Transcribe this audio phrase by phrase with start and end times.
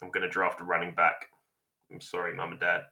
[0.00, 1.26] I'm going to draft a running back.
[1.92, 2.82] I'm sorry, mum and dad.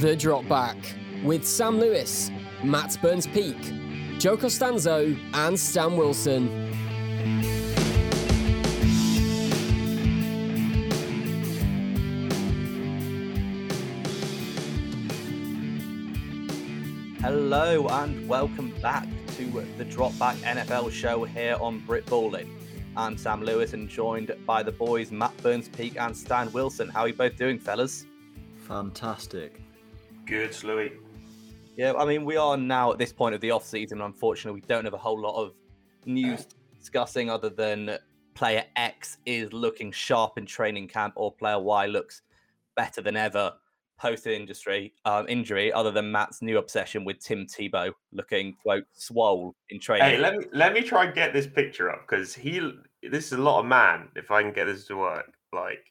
[0.00, 0.76] The Drop Back
[1.22, 2.30] with Sam Lewis,
[2.64, 3.56] Matt Burns Peak,
[4.18, 6.48] Joe Costanzo, and Stan Wilson.
[17.20, 19.06] Hello and welcome back
[19.40, 22.46] to the Drop Back NFL show here on Brit Balling.
[22.94, 26.90] I'm Sam Lewis and joined by the boys Matt Burns Peak and Stan Wilson.
[26.90, 28.04] How are you both doing, fellas?
[28.66, 29.62] Fantastic.
[30.26, 30.92] Good, Louis.
[31.74, 34.02] Yeah, I mean, we are now at this point of the off season.
[34.02, 35.54] Unfortunately, we don't have a whole lot of
[36.04, 36.46] news
[36.78, 37.96] discussing other than
[38.34, 42.20] player X is looking sharp in training camp or player Y looks
[42.76, 43.54] better than ever
[44.00, 49.54] post industry um, injury, other than Matt's new obsession with Tim Tebow looking quote swole
[49.68, 50.08] in training.
[50.08, 52.58] Hey, let me let me try and get this picture up because he
[53.02, 54.08] this is a lot of man.
[54.16, 55.84] If I can get this to work, like,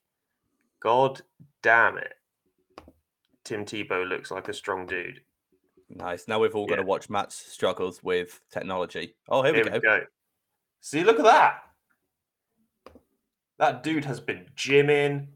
[0.79, 1.21] god
[1.61, 2.13] damn it,
[3.43, 5.21] Tim Tebow looks like a strong dude.
[5.89, 6.27] Nice.
[6.27, 9.15] Now we've all got to watch Matt's struggles with technology.
[9.27, 10.01] Oh, here, we go.
[10.81, 11.63] See, look at that.
[13.57, 15.27] That dude has been gymming.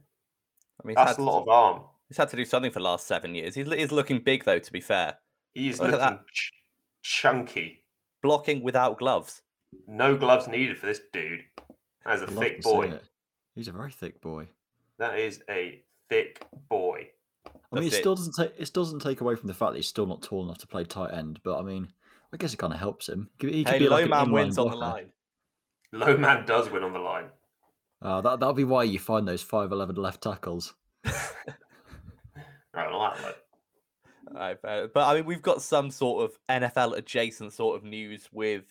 [0.83, 1.81] I mean, That's had, a lot of arm.
[2.13, 3.55] He's had to do something for the last seven years.
[3.55, 5.15] He's, he's looking big, though, to be fair.
[5.55, 6.51] He's Look looking ch-
[7.01, 7.83] chunky.
[8.21, 9.41] Blocking without gloves.
[9.87, 11.41] No gloves needed for this dude.
[12.05, 12.93] That's a I'd love thick boy.
[13.55, 14.47] He's a very thick boy.
[14.99, 17.07] That is a thick boy.
[17.45, 17.99] I mean, it That's it.
[17.99, 20.43] still doesn't take it doesn't take away from the fact that he's still not tall
[20.43, 21.39] enough to play tight end.
[21.43, 21.87] But I mean,
[22.31, 23.29] I guess it kind of helps him.
[23.39, 25.09] He could- he could Hey, be low like an man inline wins on the line.
[25.91, 27.25] Low man does win on the line.
[28.01, 30.73] Uh, that that'll be why you find those five eleven left tackles.
[32.73, 33.37] I like that.
[34.31, 38.27] Right, but, but I mean, we've got some sort of NFL adjacent sort of news
[38.31, 38.63] with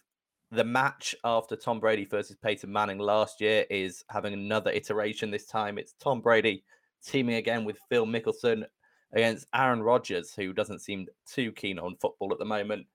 [0.50, 5.30] the match after Tom Brady versus Peyton Manning last year is having another iteration.
[5.30, 6.64] This time it's Tom Brady
[7.04, 8.64] teaming again with Phil Mickelson
[9.12, 12.86] against Aaron Rodgers, who doesn't seem too keen on football at the moment,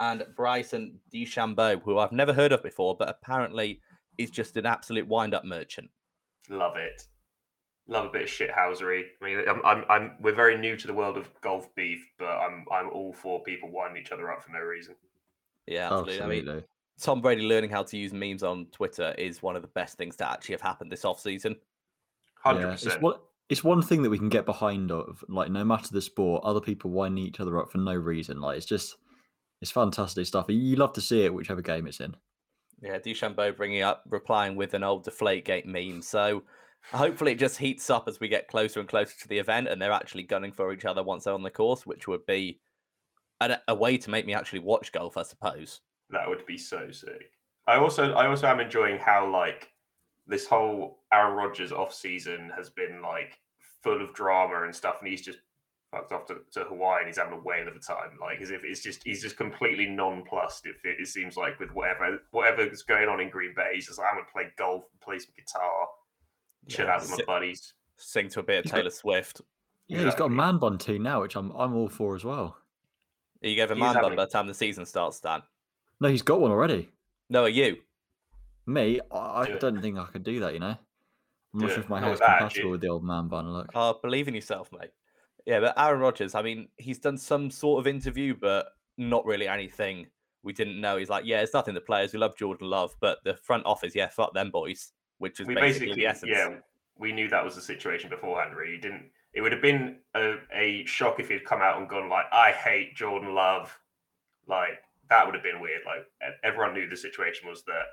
[0.00, 3.80] and Bryson DeChambeau, who I've never heard of before, but apparently
[4.16, 5.90] is just an absolute wind-up merchant.
[6.48, 7.06] Love it.
[7.88, 9.04] Love a bit of shithousery.
[9.20, 12.28] I mean, I'm, I'm, I'm, we're very new to the world of golf beef, but
[12.28, 14.94] I'm, I'm all for people winding each other up for no reason.
[15.66, 16.50] Yeah, oh, absolutely.
[16.50, 16.64] I mean,
[17.00, 20.16] Tom Brady learning how to use memes on Twitter is one of the best things
[20.16, 21.56] to actually have happened this offseason.
[22.42, 23.02] Hundred Yeah, it's percent.
[23.02, 23.14] one
[23.48, 26.60] it's one thing that we can get behind of like no matter the sport, other
[26.60, 28.40] people winding each other up for no reason.
[28.40, 28.96] Like it's just
[29.62, 30.46] it's fantastic stuff.
[30.48, 32.14] You love to see it, whichever game it's in.
[32.80, 36.02] Yeah, DeChambeau bringing up, replying with an old Deflategate meme.
[36.02, 36.44] So
[36.92, 39.80] hopefully it just heats up as we get closer and closer to the event and
[39.80, 42.60] they're actually gunning for each other once they're on the course, which would be
[43.40, 45.80] a, a way to make me actually watch golf, I suppose.
[46.10, 47.32] That would be so sick.
[47.66, 49.72] I also, I also am enjoying how like
[50.26, 53.38] this whole Aaron Rodgers off season has been like
[53.82, 55.38] full of drama and stuff, and he's just
[55.90, 58.18] fucked off to, to Hawaii and he's having a whale of a time.
[58.20, 60.66] Like as if it's just he's just completely nonplussed.
[60.66, 64.08] It, it seems like with whatever whatever's going on in Green Bay, he's just like,
[64.10, 65.88] I'm gonna play golf, play some guitar,
[66.68, 67.74] chill Yeah, out with my sit- buddies.
[67.96, 69.40] Sing to a bit of Taylor Swift.
[69.88, 72.56] Yeah, he's got a man bun too now, which I'm I'm all for as well.
[73.40, 75.42] You gave a He's man bun by the time the season starts, Dan.
[76.00, 76.88] No, he's got one already.
[77.30, 77.78] No, are you?
[78.66, 79.60] Me, I, I Do it.
[79.60, 80.52] don't think I could do that.
[80.54, 80.76] You know,
[81.54, 81.82] I'm Do not sure it.
[81.84, 83.70] if my Not hair's compatible with the old man bun look.
[83.74, 84.90] Oh, believe in yourself, mate.
[85.46, 88.68] Yeah, but Aaron Rodgers, I mean, he's done some sort of interview, but
[88.98, 90.06] not really anything
[90.42, 90.98] we didn't know.
[90.98, 92.12] He's like, yeah, it's nothing the players.
[92.12, 95.54] We love Jordan Love, but the front office, yeah, fuck them boys, which is we
[95.54, 96.32] basically, basically, the essence.
[96.34, 96.56] yeah,
[96.96, 98.56] we knew that was the situation beforehand.
[98.56, 101.88] Really, It didn't it would have been a, a shock if he'd come out and
[101.88, 103.78] gone like, "I hate Jordan Love,"
[104.46, 105.82] like that would have been weird.
[105.86, 106.06] Like
[106.42, 107.84] everyone knew the situation was that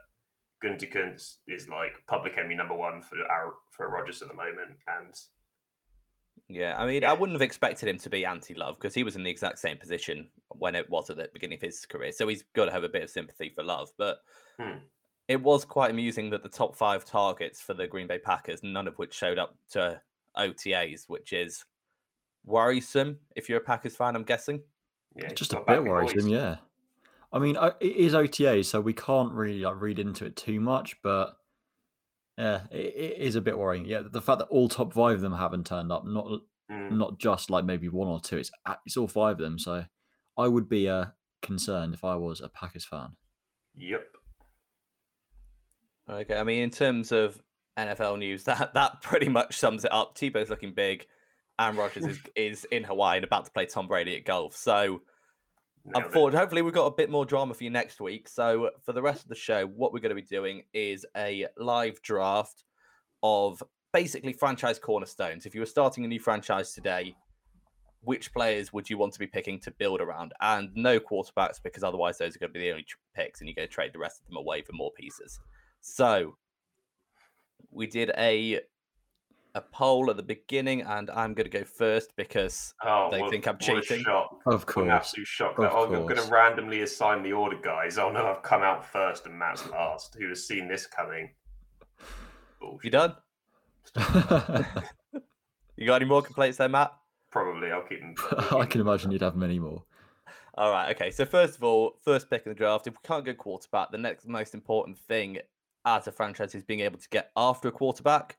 [0.61, 1.15] Gunter
[1.47, 5.13] is like public enemy number one for our for Rodgers at the moment, and
[6.47, 7.11] Yeah, I mean, Yeah.
[7.11, 9.77] I wouldn't have expected him to be anti-Love because he was in the exact same
[9.77, 12.11] position when it was at the beginning of his career.
[12.11, 13.89] So he's got to have a bit of sympathy for Love.
[13.97, 14.17] But
[14.59, 14.77] Hmm.
[15.27, 18.87] It was quite amusing that the top five targets for the Green Bay Packers, none
[18.87, 19.99] of which showed up to
[20.37, 21.63] OTAs, which is
[22.45, 24.15] worrisome if you're a Packers fan.
[24.15, 24.61] I'm guessing.
[25.15, 26.27] yeah, just a bit worrisome, boys.
[26.27, 26.57] yeah.
[27.33, 30.95] I mean, it is OTA, so we can't really like read into it too much,
[31.01, 31.35] but
[32.37, 33.85] yeah, it, it is a bit worrying.
[33.85, 36.41] Yeah, the fact that all top five of them haven't turned up, not
[36.71, 36.93] Mm.
[36.93, 38.49] not just like maybe one or two, it's
[38.87, 39.59] it's all five of them.
[39.59, 39.85] So
[40.35, 41.05] I would be uh,
[41.43, 43.09] concerned if I was a Packers fan.
[43.75, 44.03] Yep.
[46.09, 47.41] Okay, I mean, in terms of
[47.77, 50.15] NFL news, that that pretty much sums it up.
[50.15, 51.05] Tebow's looking big.
[51.59, 54.55] and Rodgers is, is in Hawaii and about to play Tom Brady at golf.
[54.55, 55.01] So
[55.85, 56.05] Nailed.
[56.05, 58.27] Unfortunately, hopefully we've got a bit more drama for you next week.
[58.27, 61.45] So for the rest of the show, what we're going to be doing is a
[61.57, 62.63] live draft
[63.21, 63.61] of
[63.93, 65.45] basically franchise cornerstones.
[65.45, 67.15] If you were starting a new franchise today,
[68.01, 70.33] which players would you want to be picking to build around?
[70.41, 72.85] And no quarterbacks because otherwise those are going to be the only
[73.15, 75.39] picks, and you're going to trade the rest of them away for more pieces.
[75.95, 76.35] So
[77.71, 78.59] we did a
[79.53, 83.29] a poll at the beginning, and I'm going to go first because Oh, They what-
[83.29, 84.05] think I'm what a cheating.
[84.07, 84.89] Of What an course.
[84.89, 85.51] absolute shock.
[85.59, 87.97] Of That, oh, I'm going to randomly assign the order, guys.
[87.99, 90.15] Oh no, I've come out first and Matt's last.
[90.19, 91.29] Who has seen this coming?
[92.01, 92.05] you
[92.59, 92.91] Bullshit.
[92.91, 93.15] done.
[95.77, 96.93] You got any more complaints there, Matt?
[97.31, 97.69] Probably.
[97.69, 98.15] I'll keep them.
[98.57, 99.83] I can imagine you'd have many more.
[100.57, 100.95] All right.
[100.95, 101.11] Okay.
[101.11, 102.87] So first of all, first pick in the draft.
[102.87, 105.39] If we can't go quarterback, the next most important thing
[105.85, 108.37] as a franchise is being able to get after a quarterback,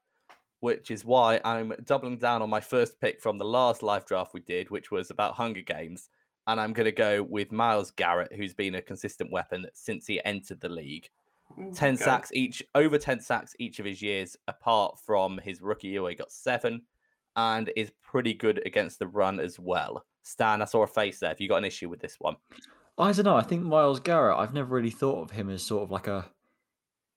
[0.61, 4.35] which is why I'm doubling down on my first pick from the last live draft
[4.35, 6.09] we did, which was about Hunger Games,
[6.47, 10.25] and I'm going to go with Myles Garrett, who's been a consistent weapon since he
[10.25, 11.09] entered the league.
[11.59, 12.05] Mm, 10 go.
[12.05, 16.11] sacks each, over 10 sacks each of his years, apart from his rookie year where
[16.11, 16.83] he got seven,
[17.37, 20.05] and is pretty good against the run as well.
[20.23, 21.29] Stan, I saw a face there.
[21.29, 22.37] Have you got an issue with this one?
[22.99, 23.37] I don't know.
[23.37, 24.39] I think Myles Garrett.
[24.39, 26.25] I've never really thought of him as sort of like a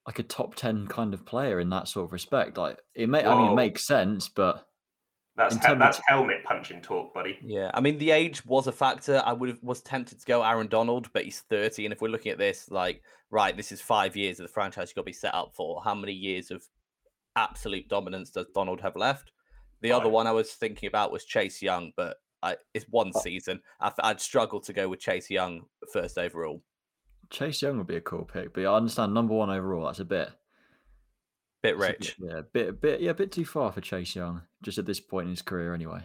[0.10, 2.58] like a top ten kind of player in that sort of respect.
[2.58, 3.24] Like it may.
[3.24, 4.66] I mean, it makes sense, but
[5.36, 7.38] That's he- terms of- helmet punching talk, buddy.
[7.44, 9.22] Yeah, I mean the age was a factor.
[9.24, 11.86] I would have was tempted to go Aaron Donald, but he's 30.
[11.86, 14.90] And if we're looking at this, like, right, this is five years of the franchise
[14.90, 15.80] you've got to be set up for.
[15.84, 16.64] How many years of
[17.36, 19.32] absolute dominance does Donald have left?
[19.82, 20.14] The other Five.
[20.14, 23.20] one I was thinking about was Chase Young, but I, it's one oh.
[23.22, 23.62] season.
[23.80, 26.64] I, would struggle to go with Chase Young first overall.
[27.30, 28.54] Chase Young would be a cool pick.
[28.54, 29.86] But I understand number one overall.
[29.86, 30.30] That's a bit
[31.62, 32.18] Bit that's a rich.
[32.20, 34.42] bit- yeah, bit bit yeah, a bit too far for Chase Young.
[34.62, 36.02] Just at this point in his career, anyway.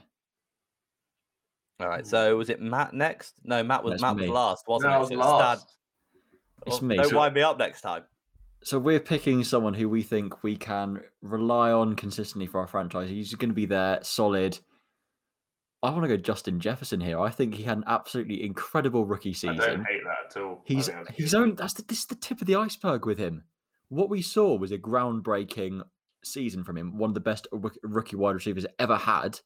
[1.80, 2.38] All right, so hmm.
[2.38, 3.34] was it Matt next?
[3.44, 5.00] No, Matt was That's Matt was last, wasn't No, it?
[5.00, 5.68] was So it's Stan-
[6.66, 6.96] It's Well, me.
[6.96, 8.04] Don't So- wind me up next time.
[8.62, 13.10] So we're picking someone who we think we can rely on consistently for our franchise.
[13.10, 14.58] He's going to be there, solid.
[15.84, 17.20] I want to go Justin Jefferson here.
[17.20, 19.60] I think he had an absolutely incredible rookie season.
[19.60, 20.62] I don't hate that at all.
[20.64, 21.56] He's he's own.
[21.56, 23.44] That's the, this is the tip of the iceberg with him.
[23.90, 25.82] What we saw was a groundbreaking
[26.24, 26.96] season from him.
[26.96, 29.40] One of the best rookie wide receivers ever had,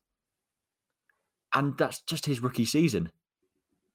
[1.53, 3.11] and that's just his rookie season.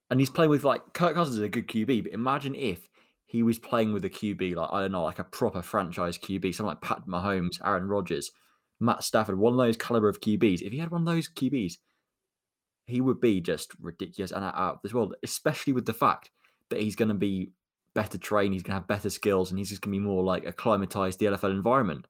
[0.10, 2.90] And he's playing with like Kirk Cousins is a good QB, but imagine if
[3.26, 6.54] he was playing with a QB like I don't know, like a proper franchise QB,
[6.54, 8.32] someone like Pat Mahomes, Aaron Rodgers,
[8.82, 10.62] Matt Stafford, one of those caliber of QBs.
[10.62, 11.78] If he had one of those QBs,
[12.86, 16.30] he would be just ridiculous and out of this world, especially with the fact
[16.70, 17.52] that he's going to be
[17.96, 20.24] better trained, he's going to have better skills, and he's just going to be more
[20.24, 22.08] like acclimatized to the NFL environment.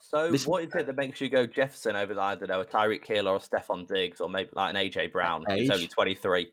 [0.00, 2.66] So This- what is it that makes you go Jefferson over I don't know a
[2.66, 5.44] Tyreek Hill or a Stefon Diggs or maybe like an AJ Brown?
[5.48, 6.52] He's only 23.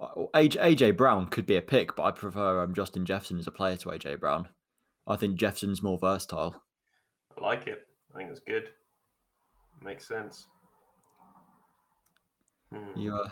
[0.00, 3.46] Uh, AJ, AJ Brown could be a pick, but I prefer um, Justin Jefferson as
[3.46, 4.48] a player to AJ Brown.
[5.06, 6.62] I think Jefferson's more versatile.
[7.36, 7.86] I like it.
[8.14, 8.68] I think it's good.
[9.82, 10.46] Makes sense.
[12.72, 12.98] Hmm.
[12.98, 13.28] You, uh,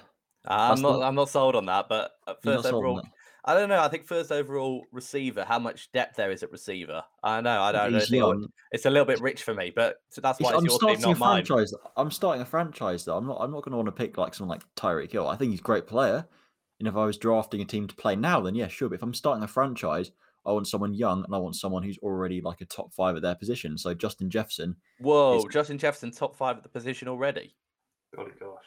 [0.47, 0.99] I'm not.
[1.00, 1.88] not- I'm not sold on that.
[1.88, 3.03] But uh, you're not first overall.
[3.49, 3.81] I don't know.
[3.81, 5.44] I think first overall receiver.
[5.44, 7.05] How much depth there is at receiver?
[7.23, 7.62] I know.
[7.62, 8.49] I don't, I don't He's think young.
[8.73, 9.73] it's a little bit rich for me.
[9.75, 11.44] But so that's why He's- it's I'm your team, starting a not mine.
[11.44, 11.75] franchise.
[11.97, 13.17] I'm starting a franchise though.
[13.17, 13.38] I'm not.
[13.41, 15.29] I'm not going to want to pick like someone like Tyreek Hill.
[15.29, 16.27] I think he's a great player.
[16.79, 18.88] And if I was drafting a team to play now, then yeah, sure.
[18.88, 20.11] But if I'm starting a franchise,
[20.44, 23.23] I want someone young and I want someone who's already like a top five at
[23.23, 23.78] their position.
[23.78, 27.55] So Justin Jefferson, Whoa, It's- Justin Jefferson top five at the position already.
[28.14, 28.64] Golly gosh.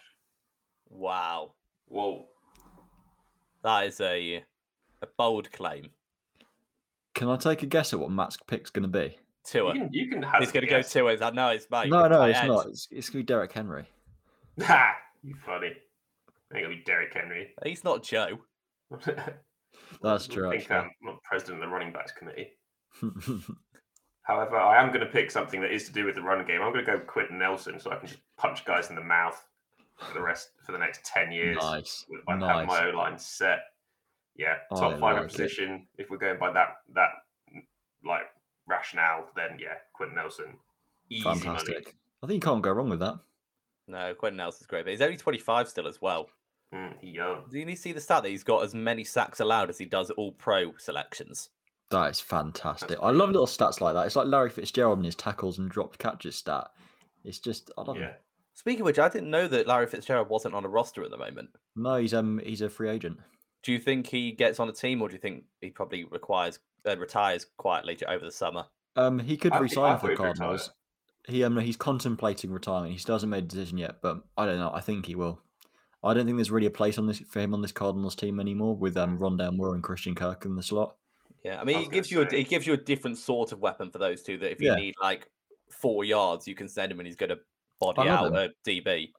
[0.89, 1.53] Wow,
[1.87, 2.25] Whoa.
[3.63, 4.43] that is a
[5.01, 5.89] a bold claim.
[7.13, 9.05] can I take a guess at what Matt's pick's going to be?
[9.53, 9.73] You Tua.
[9.73, 10.91] can, you can have He's going to go guess.
[10.91, 11.17] Tua.
[11.19, 11.89] I know it's mate.
[11.89, 12.49] no, no, it's end.
[12.49, 12.67] not.
[12.67, 13.85] It's, it's going to be Derrick Henry.
[14.63, 14.93] Ha!
[15.23, 15.67] You funny.
[15.67, 17.53] I think it'll be Derrick Henry.
[17.63, 18.39] He's not Joe.
[20.01, 20.75] That's I true, think actually.
[20.77, 22.51] Um, I'm not president of the running backs committee.
[24.23, 26.61] However, I am going to pick something that is to do with the run game.
[26.61, 29.43] I'm going to go Quenton Nelson, so I can just punch guys in the mouth
[29.99, 31.57] for the rest for the next ten years.
[31.57, 32.05] nice.
[32.09, 32.67] with- I have Nice.
[32.67, 33.59] my O line set.
[34.35, 35.27] Yeah, I top five like in it.
[35.31, 35.87] position.
[35.97, 37.09] If we're going by that that
[38.05, 38.23] like
[38.67, 40.57] rationale, then yeah, Quenton Nelson,
[41.09, 41.39] easy money.
[41.41, 41.95] Fantastic.
[42.23, 43.15] I think you can't go wrong with that.
[43.87, 46.29] No, Quenton Nelson's great, but he's only 25 still as well.
[46.73, 47.45] Mm, he young.
[47.49, 50.11] Do you see the stat that he's got as many sacks allowed as he does
[50.11, 51.49] all pro selections?
[51.89, 52.99] That is fantastic.
[53.01, 54.05] I love little stats like that.
[54.05, 56.67] It's like Larry Fitzgerald and his tackles and dropped catches stat.
[57.23, 58.13] It's just I love Yeah, him.
[58.59, 61.17] Speaking of which, I didn't know that Larry Fitzgerald wasn't on a roster at the
[61.17, 61.47] moment.
[61.77, 63.17] No, he's um he's a free agent.
[63.63, 66.59] Do you think he gets on a team, or do you think he probably requires
[66.85, 68.65] uh, retires quietly over the summer?
[68.97, 70.33] Um, he could I resign for the he'd retire.
[70.33, 70.71] Cardinals.
[71.25, 72.91] He um he's contemplating retirement.
[72.91, 74.71] He still hasn't made a decision yet, but I don't know.
[74.73, 75.39] I think he will.
[76.03, 78.41] I don't think there's really a place on this for him on this Cardinals team
[78.41, 80.95] anymore with um, Rondale Moore and Christian Kirk in the slot.
[81.45, 83.17] Yeah, I mean, was it gonna gives you a say- it gives you a different
[83.17, 84.37] sort of weapon for those two.
[84.37, 84.75] That if you Yeah.
[84.75, 85.29] need like
[85.69, 87.39] four yards, you can send him and he's going to
[87.79, 88.51] body I love out him.
[88.65, 89.09] a DB.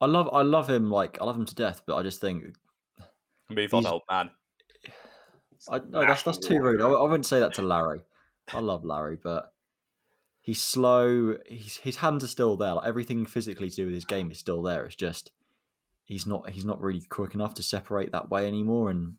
[0.00, 2.44] I love I love him like I love him to death, but I just think
[3.50, 4.30] Move on, He's- old man.
[5.70, 6.80] I, no, that's that's too rude.
[6.80, 8.00] I, I wouldn't say that to Larry.
[8.52, 9.52] I love Larry, but
[10.40, 11.36] he's slow.
[11.46, 12.74] He's, his hands are still there.
[12.74, 14.86] Like everything physically to do with his game is still there.
[14.86, 15.30] It's just
[16.04, 18.90] he's not he's not really quick enough to separate that way anymore.
[18.90, 19.14] And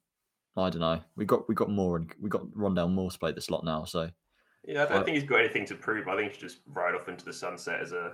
[0.57, 0.99] I don't know.
[1.15, 3.83] We got we got more and we got Rondale Moore to play the slot now.
[3.85, 4.09] So
[4.65, 6.07] Yeah, I don't I- think he's got anything to prove.
[6.07, 8.13] I think he should just ride off into the sunset as a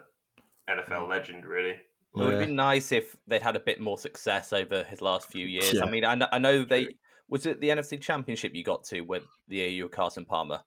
[0.70, 1.72] NFL legend, really.
[1.72, 1.80] It
[2.24, 5.46] would have been nice if they'd had a bit more success over his last few
[5.46, 5.74] years.
[5.74, 5.84] Yeah.
[5.86, 6.96] I mean, I know, I know they
[7.30, 10.62] was it the NFC Championship you got to with the year you were Carson Palmer.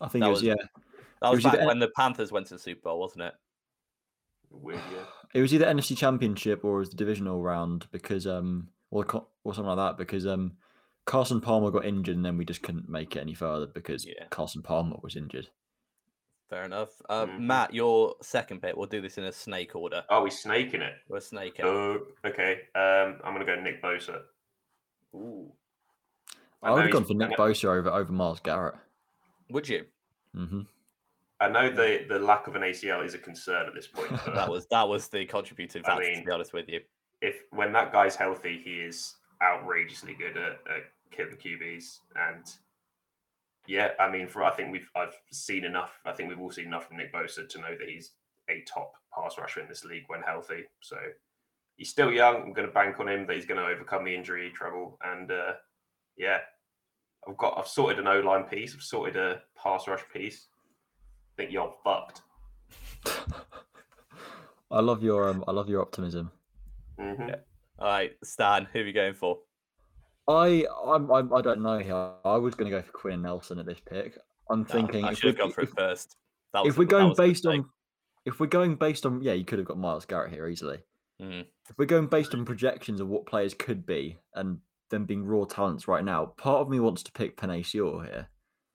[0.00, 0.54] I think That it was, was- yeah.
[1.22, 3.34] That was, was back N- when the Panthers went to the Super Bowl, wasn't it?
[4.50, 5.04] Weird, yeah.
[5.34, 9.04] It was either NFC Championship or it was the divisional round because um or
[9.44, 10.52] or something like that because um
[11.04, 14.24] Carson Palmer got injured and then we just couldn't make it any further because Yeah.
[14.30, 15.48] Carson Palmer was injured.
[16.48, 16.90] Fair enough.
[17.08, 17.40] Uh, Mhm.
[17.40, 18.76] Matt, your second pick.
[18.76, 20.04] We'll do this in a snake order.
[20.08, 20.94] Oh, he's snaking it.
[21.08, 21.64] We're snaking.
[21.64, 22.68] Oh, okay.
[22.74, 24.22] Um, I'm gonna go Nick Bosa.
[25.14, 25.52] Ooh.
[26.62, 28.74] I, know would have gone for Nick know- Bosa over over Myles Garrett.
[29.50, 29.86] Would you?
[30.34, 30.62] hmm
[31.40, 34.10] I know the the lack of an ACL is a concern at this point.
[34.10, 36.04] But That was that was the contributing I factor.
[36.04, 36.80] mean- to be honest with you.
[37.22, 41.98] if when that guy's healthy, he is outrageously good at, at killing QBs.
[42.14, 42.44] And
[43.66, 46.00] yeah, I mean, for I think we've I've seen enough.
[46.04, 48.12] I think we've all seen enough from Nick Bosa to know that he's
[48.48, 50.64] a top pass rusher in this league when healthy.
[50.80, 50.96] So
[51.76, 52.36] he's still young.
[52.36, 54.98] I'm going to bank on him that he's going to overcome the injury trouble.
[55.04, 55.54] And uh,
[56.16, 56.38] yeah,
[57.28, 58.74] I've got I've sorted an O line piece.
[58.74, 60.46] I've sorted a pass rush piece.
[61.34, 62.22] I think you're fucked.
[64.70, 66.30] I love your um, I love your optimism.
[66.98, 67.22] hmm
[67.78, 69.38] All right, Stan, who are you going for?
[70.28, 72.10] I I'm, I'm I don't know here.
[72.24, 74.18] I was going to go for Quinn Nelson at this pick.
[74.50, 76.16] I'm No, thinking I if, should have we, gone for it if, first.
[76.52, 77.60] That was if we're going was a based mistake.
[77.60, 77.68] on
[78.24, 80.78] if we're going based on yeah, you could have got Myles Garrett here easily.
[81.22, 81.46] Mhm.
[81.70, 84.58] If we're going based on projections of what players could be and
[84.90, 88.28] them being raw talents right now, part of me wants to pick Penei here.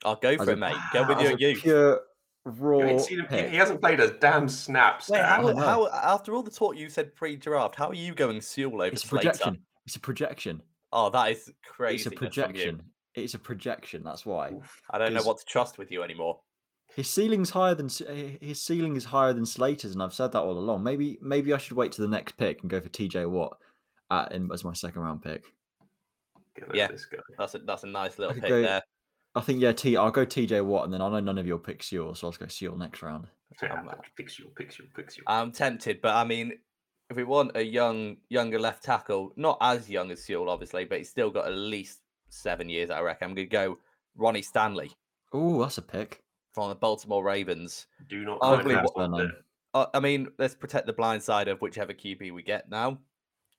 [0.04, 0.76] I'll go as for a- it, mate.
[0.94, 1.62] Go with as your youth.
[1.62, 2.02] Pure
[2.46, 2.80] raw.
[2.80, 3.50] You seen him, he, pick.
[3.52, 5.04] he hasn't played a damn snap.
[5.10, 8.82] Wait, how, how, after all the talk you said pre-draft, how are you going Sewell
[8.82, 9.30] over It's a Slater?
[9.30, 9.60] projection.
[9.86, 10.62] It's a projection.
[10.94, 11.96] Oh, that is crazy.
[11.96, 12.82] It's a projection.
[13.16, 14.04] It's a projection.
[14.04, 14.52] That's why.
[14.90, 16.40] I don't know what to trust with you anymore.
[16.96, 20.42] His ceiling's higher than eh, his ceiling is higher than Slater's, and I've said that
[20.42, 20.84] all along.
[20.84, 23.58] Maybe maybe I should wait to the next pick and go for TJ Watt
[24.10, 25.44] at, in, as my second round pick.
[26.58, 26.88] Get Yeah.
[26.88, 27.20] this guy.
[27.38, 28.82] That's a that's a nice little pick go- there.
[29.34, 29.96] I think yeah, T.
[29.96, 32.32] I'll go TJ Watt, and then I know none of your picks yours, so I'll
[32.32, 33.28] just go Seal next round.
[33.64, 35.20] Yeah, Um, pixel, pixel, pixel.
[35.28, 36.52] I'm tempted, but I mean,
[37.12, 40.98] if we want a young, younger left tackle, not as young as Sewell, obviously, but
[40.98, 42.00] he's still got at least
[42.30, 43.30] seven years, I reckon.
[43.30, 43.78] I'm going to go
[44.16, 44.92] Ronnie Stanley
[45.34, 46.24] Oh, that's a pick.
[46.54, 47.88] from the Baltimore Ravens.
[48.10, 49.28] Do not I'll find believe that what- one their there.
[49.34, 49.44] name.
[49.74, 52.98] Uh, I mean, let's protect the blind side of whichever QB we get now.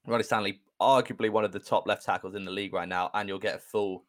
[0.06, 3.28] Ronnie Stanley, arguably one of the top left tackles in the league right now, and
[3.28, 4.04] you'll get a full,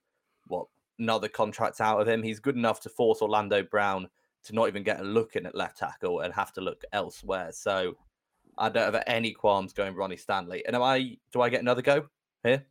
[0.47, 0.65] what,
[0.99, 2.21] another contract out of him.
[2.23, 4.09] He's good enough to force Orlando Brown
[4.45, 7.51] to not even get a look in at left tackle and have to look elsewhere.
[7.53, 7.95] So
[8.57, 10.63] I don't have any qualms going Ronnie Stanley.
[10.65, 11.17] And am I?
[11.31, 12.07] Do I get another go
[12.43, 12.65] here?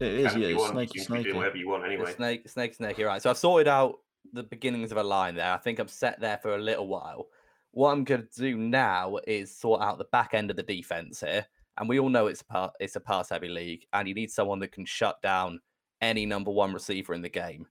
[0.00, 0.48] It is, And if yeah.
[0.48, 2.14] you it's want, you can do whatever you want Yeah, anyway.
[2.14, 2.98] Snake, snake, snake.
[2.98, 3.22] You're right.
[3.22, 4.00] So I've sorted out
[4.32, 5.52] the beginnings of a line there.
[5.52, 7.28] I think I'm set there for a little while.
[7.72, 11.20] What I'm going to do now is sort out the back end of the defense
[11.20, 11.46] here.
[11.78, 14.30] And we all know it's a pa- it's a pass heavy league, and you need
[14.30, 15.60] someone that can shut down
[16.02, 17.66] any number one receiver in the game.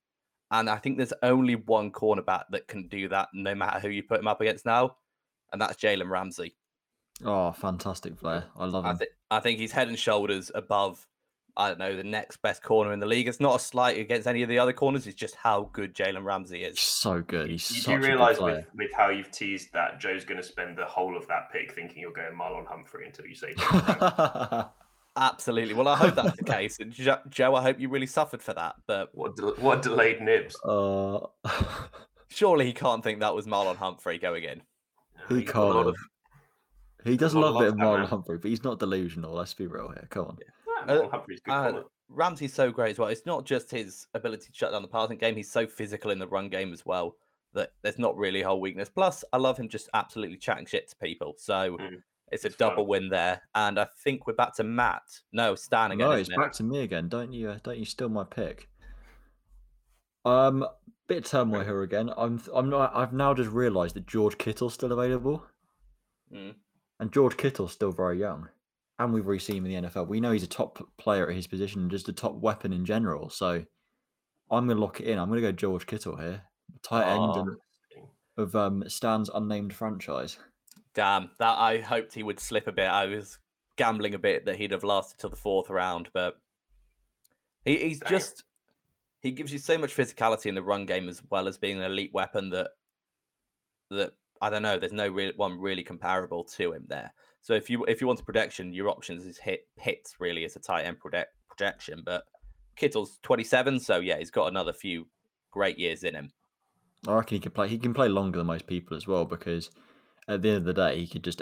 [0.50, 4.03] And I think there's only one cornerback that can do that, no matter who you
[4.03, 4.97] put him up against now,
[5.51, 6.55] and that's Jalen Ramsey.
[7.23, 8.45] Oh, fantastic player.
[8.57, 8.97] I love I, him.
[8.99, 11.05] th- I think he's head and shoulders above,
[11.55, 13.27] I don't know, the next best corner in the league.
[13.27, 15.05] It's not a slight against any of the other corners.
[15.07, 16.79] It's just how good Jalen Ramsey is.
[16.79, 17.49] so good.
[17.49, 20.37] He's You such do a good realise with, with how you've teased that Joe's going
[20.41, 23.53] to spend the whole of that pick thinking you're going Marlon Humphrey until you say
[25.17, 25.73] Absolutely.
[25.73, 26.79] Well, I hope that's the case.
[26.79, 28.75] And Jo- Joe, I hope you really suffered for that.
[28.87, 30.55] But what, del- what delayed nibs?
[30.63, 31.19] uh,
[32.29, 34.61] surely he can't think that was Marlon Humphrey going in.
[35.27, 35.87] he He's got a lot can't.
[35.89, 35.95] of-
[37.03, 38.08] He does a lot love a bit of love, Marlon.
[38.10, 39.34] Humphrey, but he's not delusional.
[39.34, 40.08] Let's be real here.
[40.10, 40.38] Come on.
[40.70, 41.84] Ah, Marlon Humphrey's good uh.
[42.10, 43.08] Ramsey's so great as well.
[43.10, 46.20] It's not just his ability to shut down the passing game, he's so physical in
[46.20, 47.15] the run game as well
[47.53, 48.89] that there's not really a whole weakness.
[48.89, 51.36] Plus, I love him just absolutely chatting shit to people.
[51.38, 52.70] So Mm, it's a it's fun.
[52.70, 53.41] double win there.
[53.55, 55.03] And I think we're back to Matt.
[55.34, 56.08] No, Stan again.
[56.10, 56.36] no, it's it?
[56.38, 57.08] back to me again.
[57.10, 57.50] Don't you?
[57.51, 58.70] Uh, don't you steal my pick?
[60.25, 60.65] Um,
[61.08, 62.12] bit of turmoil here again.
[62.15, 62.41] I'm.
[62.53, 62.96] I'm not.
[62.96, 65.43] I've now just realised that George Kittle's still available,
[66.34, 66.55] Mm.
[67.01, 68.48] And George Kittle's still very young.
[69.00, 70.08] and we've already seen him in the NFL.
[70.08, 73.29] We know he's a top player at his position, just a top weapon in general.
[73.31, 73.65] So
[74.51, 75.17] I'm going to lock it in.
[75.17, 76.43] I'm going to go George Kittle here,
[76.84, 77.39] tight end Oh.
[77.41, 77.58] and-
[78.38, 80.38] of um, Stan's unnamed franchise.
[80.93, 82.88] Damn, that I hoped he would slip a bit.
[82.88, 83.38] I was
[83.75, 86.36] gambling a bit that he'd have lasted till the fourth round, but
[87.65, 88.10] he, he's Damn.
[88.10, 88.43] just
[89.22, 91.84] he gives you so much physicality in the run game as well as being an
[91.84, 92.70] elite weapon that
[93.89, 94.79] that I don't know.
[94.79, 97.13] There's no real one really comparable to him there.
[97.41, 100.55] So if you if you want a projection, your options is hit Pitts really as
[100.55, 102.24] a tight end project, projection, but
[102.75, 105.07] Kittle's 27, so yeah, he's got another few
[105.51, 106.31] great years in him.
[107.07, 107.67] I reckon he could play.
[107.67, 109.71] He can play longer than most people as well because
[110.27, 111.41] at the end of the day, he could just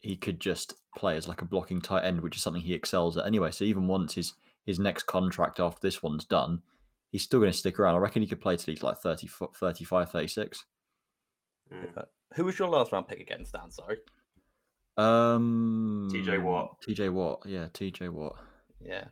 [0.00, 3.16] he could just play as like a blocking tight end, which is something he excels
[3.16, 3.50] at anyway.
[3.50, 4.34] So even once his
[4.66, 6.62] his next contract after this one's done,
[7.10, 7.94] he's still going to stick around.
[7.94, 10.64] I reckon he could play till he's like 30, 35, 36.
[11.72, 12.04] Mm.
[12.34, 13.70] Who was your last round pick again, Stan?
[13.70, 13.98] Sorry.
[14.96, 16.76] Um, TJ Watt.
[16.86, 17.42] TJ Watt.
[17.46, 18.36] Yeah, TJ Watt.
[18.80, 19.04] Yeah.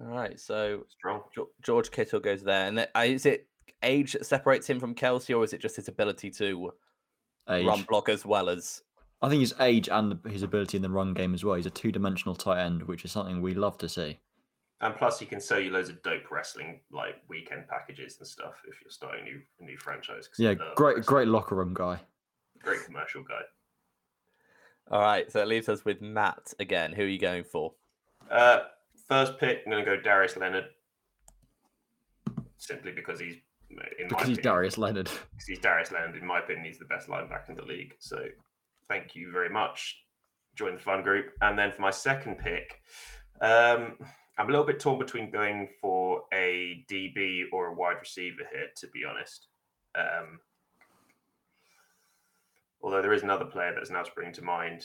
[0.00, 0.38] All right.
[0.38, 1.22] So Strong.
[1.62, 3.48] George Kittle goes there, and then, uh, is it
[3.82, 6.72] age that separates him from Kelce, or is it just his ability to
[7.50, 7.66] Age.
[7.66, 8.82] run block as well as?
[9.20, 11.56] I think his age and his ability in the run game as well.
[11.56, 14.18] He's a two-dimensional tight end, which is something we love to see.
[14.80, 18.62] And plus, he can sell you loads of dope wrestling like weekend packages and stuff
[18.68, 20.28] if you're starting a new a new franchise.
[20.28, 21.02] 'cause Yeah, great, wrestling.
[21.16, 22.00] great locker room guy.
[22.60, 23.42] great commercial guy.
[24.90, 25.30] All right.
[25.30, 26.92] So it leaves us with Matt again.
[26.92, 27.74] Who are you going for?
[28.30, 28.64] Uh,
[29.08, 30.66] first pick, I'm going to go Darius Leonard,
[32.56, 33.36] simply because he's
[33.70, 35.06] in my Because he's opinion, Darius Leonard.
[35.32, 36.16] because he's Darius Leonard.
[36.16, 37.94] In my opinion, he's the best linebacker in the league.
[37.98, 38.24] So,
[38.88, 40.02] thank you very much.
[40.56, 41.32] Join the fun group.
[41.42, 42.80] And then for my second pick,
[43.40, 43.98] um,
[44.38, 48.68] I'm a little bit torn between going for a DB or a wide receiver here,
[48.76, 49.48] to be honest.
[49.96, 50.38] Um,
[52.80, 54.84] although there is another player that's now springing to mind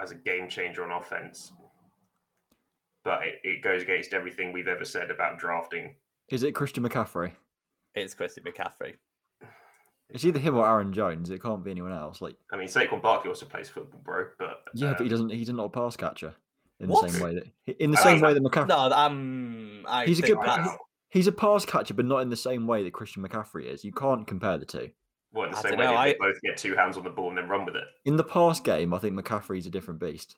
[0.00, 1.52] as a game changer on offense.
[3.02, 5.96] But it, it goes against everything we've ever said about drafting.
[6.28, 7.32] Is it Christian McCaffrey?
[7.96, 8.94] It's Christian McCaffrey.
[10.10, 11.30] It's either him or Aaron Jones.
[11.30, 12.20] It can't be anyone else.
[12.20, 14.26] Like, I mean, Saquon Barkley also plays football, bro.
[14.38, 15.30] But yeah, but he um, doesn't.
[15.30, 16.34] He's not a pass catcher
[16.80, 17.10] in the What?
[17.10, 18.68] same way that in the I same mean, way that McCaffrey.
[18.68, 20.78] No, um, I He's a good that's- Wow.
[21.10, 23.84] He's a pass catcher, but not in the same way that Christian McCaffrey is.
[23.84, 24.90] You can't compare the two.
[25.32, 27.10] What, in the I same way dunno, they I- both get two hands on the
[27.10, 27.84] ball and then run with it?
[28.04, 30.36] In the pass game, I think McCaffrey's a different beast.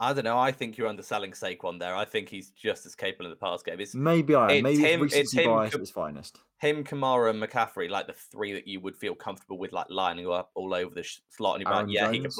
[0.00, 0.38] I don't know.
[0.38, 1.94] I think you're underselling Saquon there.
[1.94, 3.78] I think he's just as capable in the pass game.
[3.80, 4.50] It's Maybe I am.
[4.50, 6.38] It's Maybe him- it's recency him bias at its finest.
[6.58, 10.28] him, Kamara, and McCaffrey, like the three that you would feel comfortable with, like lining
[10.28, 11.56] up all over the sh- slot.
[11.60, 12.32] And you're like, yeah, he could.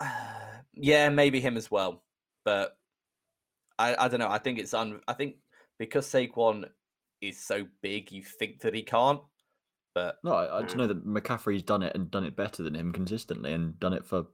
[0.00, 0.12] Jones?
[0.74, 2.02] yeah, maybe him as well,
[2.44, 2.76] but
[3.78, 4.28] I, I don't know.
[4.28, 5.00] I think it's un.
[5.08, 5.36] I think
[5.78, 6.64] because Saquon
[7.20, 9.20] is so big, you think that he can't,
[9.94, 10.78] but No, I, I just Mm.
[10.78, 14.04] know that McCaffrey's done it and done it better than him consistently, and done it
[14.04, 14.26] for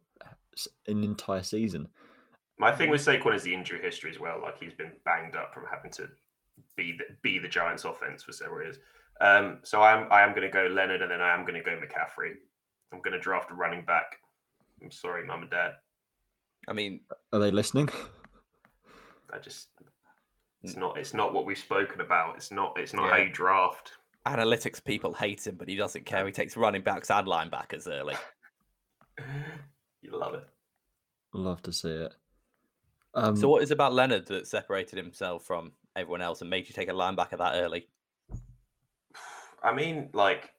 [0.86, 1.88] an entire season.
[2.58, 4.40] My thing with Saquon is the injury history as well.
[4.40, 6.08] Like he's been banged up from having to
[6.76, 8.78] be the, be the Giants' offense for several years.
[9.20, 11.62] Um, so I'm I am going to go Leonard, and then I am going to
[11.62, 12.34] go McCaffrey.
[12.92, 14.18] I'm going to draft a running back.
[14.82, 15.72] I'm sorry, mum and dad.
[16.68, 17.00] I mean,
[17.32, 17.88] Are they listening?
[19.32, 19.68] I just
[20.62, 22.36] it's not it's not what we've spoken about.
[22.36, 23.92] It's not it's not how you draft.
[24.26, 26.24] analytics people hate him, but he doesn't care.
[26.24, 28.14] He takes running backs and linebackers early.
[30.02, 30.46] You love it.
[31.32, 32.14] Love to see it.
[33.14, 36.68] Um, So, what is it about Leonard that separated himself from everyone else and made
[36.68, 37.88] you take a linebacker that early?
[39.62, 40.50] I mean, like,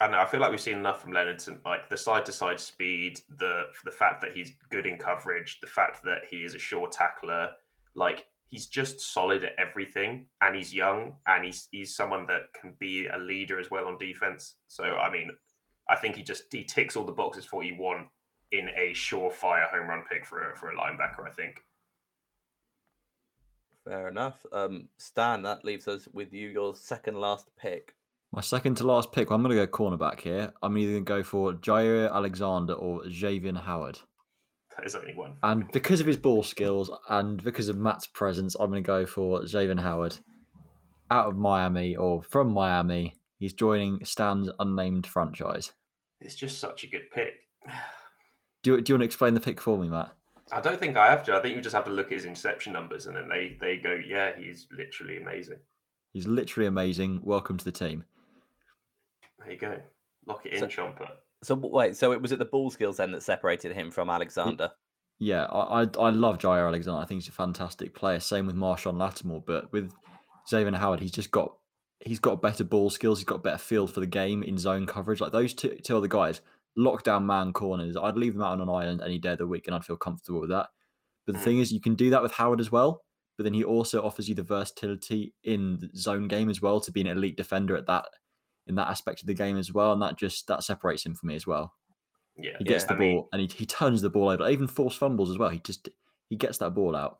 [0.00, 0.18] I know.
[0.18, 1.42] I feel like we've seen enough from Leonard.
[1.64, 5.68] Like the side to side speed, the the fact that he's good in coverage, the
[5.68, 7.50] fact that he is a sure tackler.
[7.94, 12.74] Like he's just solid at everything, and he's young, and he's he's someone that can
[12.80, 14.56] be a leader as well on defense.
[14.66, 15.30] So I mean,
[15.88, 18.08] I think he just he ticks all the boxes for what you want
[18.50, 21.26] in a surefire home run pick for a, for a linebacker.
[21.26, 21.60] I think.
[23.84, 24.44] Fair enough.
[24.50, 27.94] Um, Stan, that leaves us with you, your second last pick.
[28.34, 29.30] My second to last pick.
[29.30, 30.52] well, I'm going to go cornerback here.
[30.60, 34.00] I'm either going to go for Jaire Alexander or Xavien Howard.
[34.76, 35.34] There's only one.
[35.44, 39.06] And because of his ball skills and because of Matt's presence, I'm going to go
[39.06, 40.16] for Xavien Howard
[41.12, 43.14] out of Miami or from Miami.
[43.38, 45.70] He's joining Stan's unnamed franchise.
[46.20, 47.34] It's just such a good pick.
[48.64, 50.10] Do you, do you want to explain the pick for me, Matt?
[50.50, 51.36] I don't think I have to.
[51.36, 53.76] I think you just have to look at his interception numbers, and then they they
[53.76, 55.58] go, yeah, he's literally amazing.
[56.14, 57.20] He's literally amazing.
[57.22, 58.04] Welcome to the team.
[59.44, 59.78] There you go.
[60.26, 61.08] Lock it in, So- Chomper.
[61.42, 64.70] So wait, so it was it the ball skills then that separated him from Alexander?
[65.18, 67.00] Yeah, I, I I love Jaire Alexander.
[67.00, 68.18] I think he's a fantastic player.
[68.18, 69.92] Same with Marshon Lattimore, but with
[70.50, 71.54] Xavien Howard, he's just got
[72.00, 73.18] he's got better ball skills.
[73.18, 75.20] He's got better feel for the game in zone coverage.
[75.20, 76.40] Like those two two other guys,
[76.78, 77.94] lockdown man corners.
[77.94, 79.96] I'd leave them out on an island any day of the week, and I'd feel
[79.98, 80.68] comfortable with that.
[81.26, 81.44] But the Mm.
[81.44, 83.02] thing is, you can do that with Howard as well.
[83.36, 86.90] But then he also offers you the versatility in the zone game as well to
[86.92, 88.06] be an elite defender at that
[88.66, 91.26] in that aspect of the game as well, and that just that separates him for
[91.26, 91.74] me as well.
[92.36, 94.66] Yeah, He gets I the mean, ball and he, he turns the ball over, even
[94.66, 95.50] forced fumbles as well.
[95.50, 95.88] He just
[96.30, 97.18] he gets that ball out.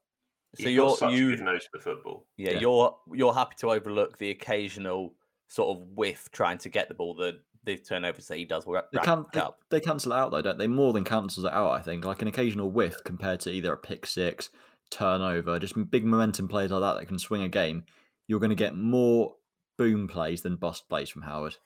[0.57, 2.27] So he's you're got such you good nose for football.
[2.37, 2.61] yeah, Yeah.
[2.61, 5.15] you're you're happy to overlook the occasional
[5.49, 8.91] sort of whiff trying to get the ball that the turnovers that he does wrap
[8.93, 10.67] They wrap can they, they cancel it out though, don't they?
[10.67, 12.05] More than cancels it out, I think.
[12.05, 14.51] Like an occasional whiff compared to either a pick six,
[14.91, 17.85] turnover, just big momentum plays like that that can swing a game.
[18.27, 19.35] You're going to get more
[19.77, 21.57] boom plays than bust plays from Howard.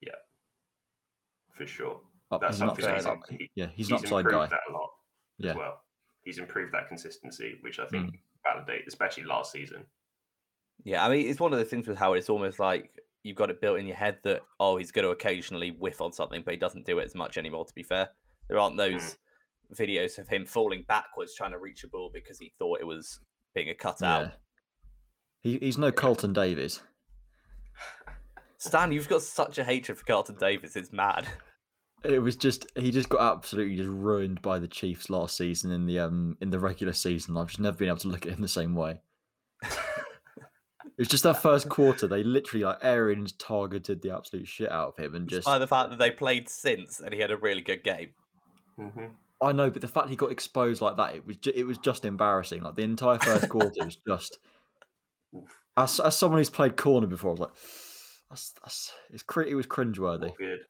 [0.00, 0.12] Yeah,
[1.56, 2.00] for sure.
[2.30, 4.56] Up, That's he's an something he's, up- he- yeah, he's he's an upside improved guy.
[4.56, 4.90] that a lot
[5.38, 5.50] Yeah.
[5.50, 5.80] as well.
[6.22, 8.18] He's improved that consistency, which I think Mm.
[8.44, 9.84] validate, especially last season.
[10.84, 12.18] Yeah, I mean, it's one of the things with Howard.
[12.18, 15.10] It's almost like you've got it built in your head that oh, he's going to
[15.10, 17.64] occasionally whiff on something, but he doesn't do it as much anymore.
[17.66, 18.10] To be fair,
[18.48, 19.16] there aren't those
[19.74, 23.20] videos of him falling backwards trying to reach a ball because he thought it was
[23.54, 24.22] being a cutout.
[24.26, 24.30] Yeah.
[25.42, 26.80] He, he's no Carlton Davis.
[28.60, 30.76] Stan, you've got such a hatred for Carlton Davis.
[30.76, 31.26] It's mad.
[32.04, 35.86] It was just he just got absolutely just ruined by the Chiefs last season in
[35.86, 37.36] the um in the regular season.
[37.36, 39.00] I've just never been able to look at him the same way.
[39.62, 42.06] It was just that first quarter.
[42.06, 45.66] They literally like Arians targeted the absolute shit out of him and just By the
[45.66, 48.10] fact that they played since and he had a really good game.
[48.76, 49.06] hmm
[49.42, 51.78] I know, but the fact he got exposed like that, it was ju- it was
[51.78, 52.62] just embarrassing.
[52.62, 54.38] Like the entire first quarter was just.
[55.76, 57.52] As, as someone who's played corner before, I was like,
[58.30, 60.20] that's, that's, it's cr- it was cringeworthy.
[60.28, 60.60] Not good.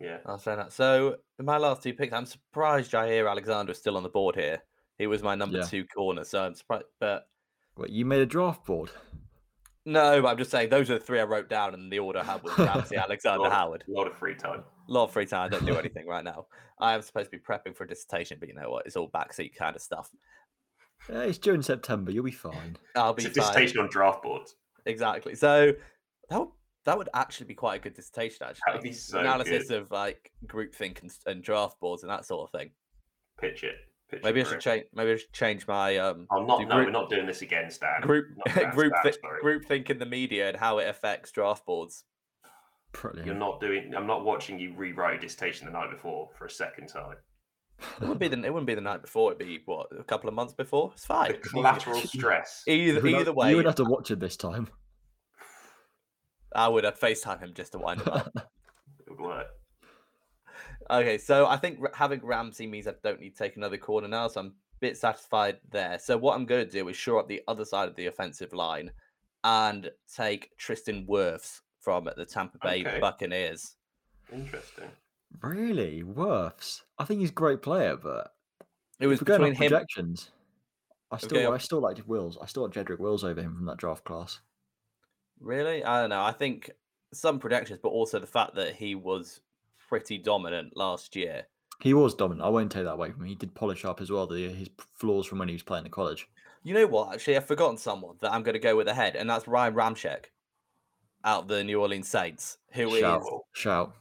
[0.00, 0.18] Yeah.
[0.26, 0.72] I'll say that.
[0.72, 4.62] So my last two picks, I'm surprised Jaire Alexander is still on the board here.
[4.98, 5.64] He was my number Yeah.
[5.64, 6.86] two corner, so I'm surprised.
[6.98, 7.26] But
[7.74, 8.90] What you made a draft board?
[9.84, 12.20] no, but I'm just saying those are the three I wrote down, and the order
[12.20, 13.84] I had was Ramsey, Alexander, lot, Howard.
[13.88, 14.62] A lot of free time.
[14.88, 15.46] A lot of free time.
[15.46, 16.46] I don't do anything right now.
[16.78, 18.86] I am supposed to be prepping for a dissertation, but you know what?
[18.86, 20.10] It's all backseat kind of stuff.
[21.10, 22.10] Yeah, it's during September.
[22.10, 22.76] You'll be fine.
[22.96, 23.52] I'll be It's a fine.
[23.52, 24.54] dissertation on draft boards.
[24.86, 25.34] Exactly.
[25.34, 25.72] So
[26.28, 26.48] that would
[26.86, 28.46] that would actually be quite a good dissertation.
[28.46, 29.82] Actually, would be so analysis good.
[29.82, 32.70] of like groupthink and, and draft boards and that sort of thing.
[33.38, 33.76] Pitch it.
[34.10, 34.84] Pitch Maybe I it for should change.
[34.94, 36.60] Maybe I should change my um I'm not.
[36.60, 38.00] do No, we're not doing this again, Stan.
[38.00, 41.64] group Stan, group Stan, thi- group think in the media and how it affects draft
[41.66, 42.04] boards.
[42.92, 43.26] Brilliant.
[43.26, 43.92] You're not doing.
[43.96, 47.16] I'm not watching you rewrite a dissertation the night before for a second time.
[47.96, 49.32] It wouldn't be the it wouldn't be the night before.
[49.32, 50.90] It'd be what a couple of months before.
[50.94, 51.40] It's The fine.
[51.42, 52.62] collateral stress.
[52.66, 54.68] You Either would have- either way, you would have to watch it this time.
[56.54, 58.32] I would have Facetime him just to wind him up.
[59.06, 59.46] It would work.
[60.90, 64.28] Okay, so I think having Ramsey means I don't need to take another corner now,
[64.28, 65.98] so I'm a bit satisfied there.
[65.98, 68.52] So what I'm going to do is shore up the other side of the offensive
[68.52, 68.90] line
[69.44, 72.98] and take Tristan Wirfs from the Tampa Bay Okay.
[73.00, 73.76] Buccaneers.
[74.32, 74.90] Interesting.
[75.42, 76.82] Really, Wirfs.
[77.00, 78.34] I think he's a great player, but
[79.00, 79.70] It was going between off him.
[79.70, 80.30] projections.
[81.10, 82.38] I still, I'll- I still like Wills.
[82.40, 84.40] I still like Jedrick Wills over him from that draft class.
[85.40, 86.22] Really, I don't know.
[86.22, 86.70] I think
[87.12, 89.40] some projections, but also the fact that he was
[89.88, 91.46] pretty dominant last year.
[91.80, 92.44] He was dominant.
[92.46, 93.28] I won't take that away from him.
[93.28, 95.90] He did polish up as well the, his flaws from when he was playing at
[95.92, 96.28] college.
[96.62, 97.14] You know what?
[97.14, 100.26] Actually, I've forgotten someone that I'm going to go with ahead, and that's Ryan Ramczyk
[101.24, 103.46] out of the New Orleans Saints, who is Shout, Cool.
[103.54, 103.96] shout.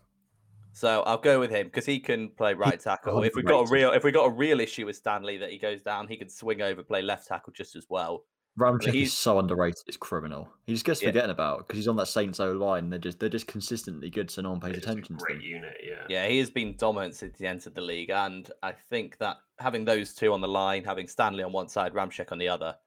[0.80, 3.22] So I'll go with him because he can play right tackle.
[3.24, 5.58] If we've got a real, if we got a real issue with Stanley that he
[5.58, 8.24] goes down, he can swing over, play left tackle just as well.
[8.58, 9.84] Ramczyk he's- is so underrated.
[9.88, 10.48] It's criminal.
[10.65, 11.10] He just gets Yeah.
[11.10, 12.89] forgetting about because he's on that Saints O line.
[12.89, 15.39] They're just they're just consistently good, so no one pays It's a attention to great
[15.39, 15.48] them.
[15.48, 15.78] unit.
[15.86, 16.06] Yeah.
[16.08, 19.84] Yeah, he has been dominant since he entered the league, and I think that having
[19.84, 22.78] those two on the line, having Stanley on one side, Ramczyk on the other,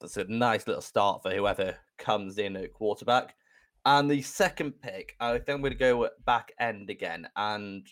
[0.00, 3.34] that's a nice little start for whoever comes in at quarterback.
[3.84, 7.28] And the second pick, I think I'm going to go back end again.
[7.36, 7.86] And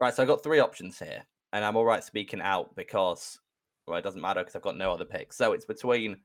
[0.00, 3.38] right, so I've got three options here, and I'm all right speaking out because
[3.86, 5.36] well, it doesn't matter because I've got no other picks.
[5.36, 6.16] So it's between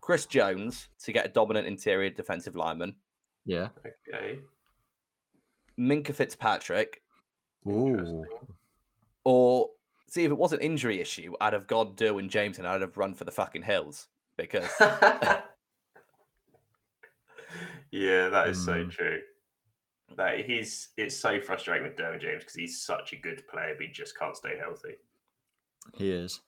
[0.00, 2.94] Chris Jones to get a dominant interior defensive lineman,
[3.44, 3.68] Yeah.
[4.08, 4.40] Okay.
[5.78, 7.02] Minkah Fitzpatrick,
[7.66, 8.24] Ooh.
[9.24, 9.70] Or
[10.08, 12.96] see if it was an injury issue, I'd have gone Derwin James and I'd have
[12.96, 14.70] run for the fucking hills because
[17.96, 18.90] yeah, that is so Mm.
[18.90, 19.20] true.
[20.16, 23.86] That he's it's so frustrating with Derwin James because he's such a good player, but
[23.86, 24.94] he just can't stay healthy.
[25.94, 26.40] He is.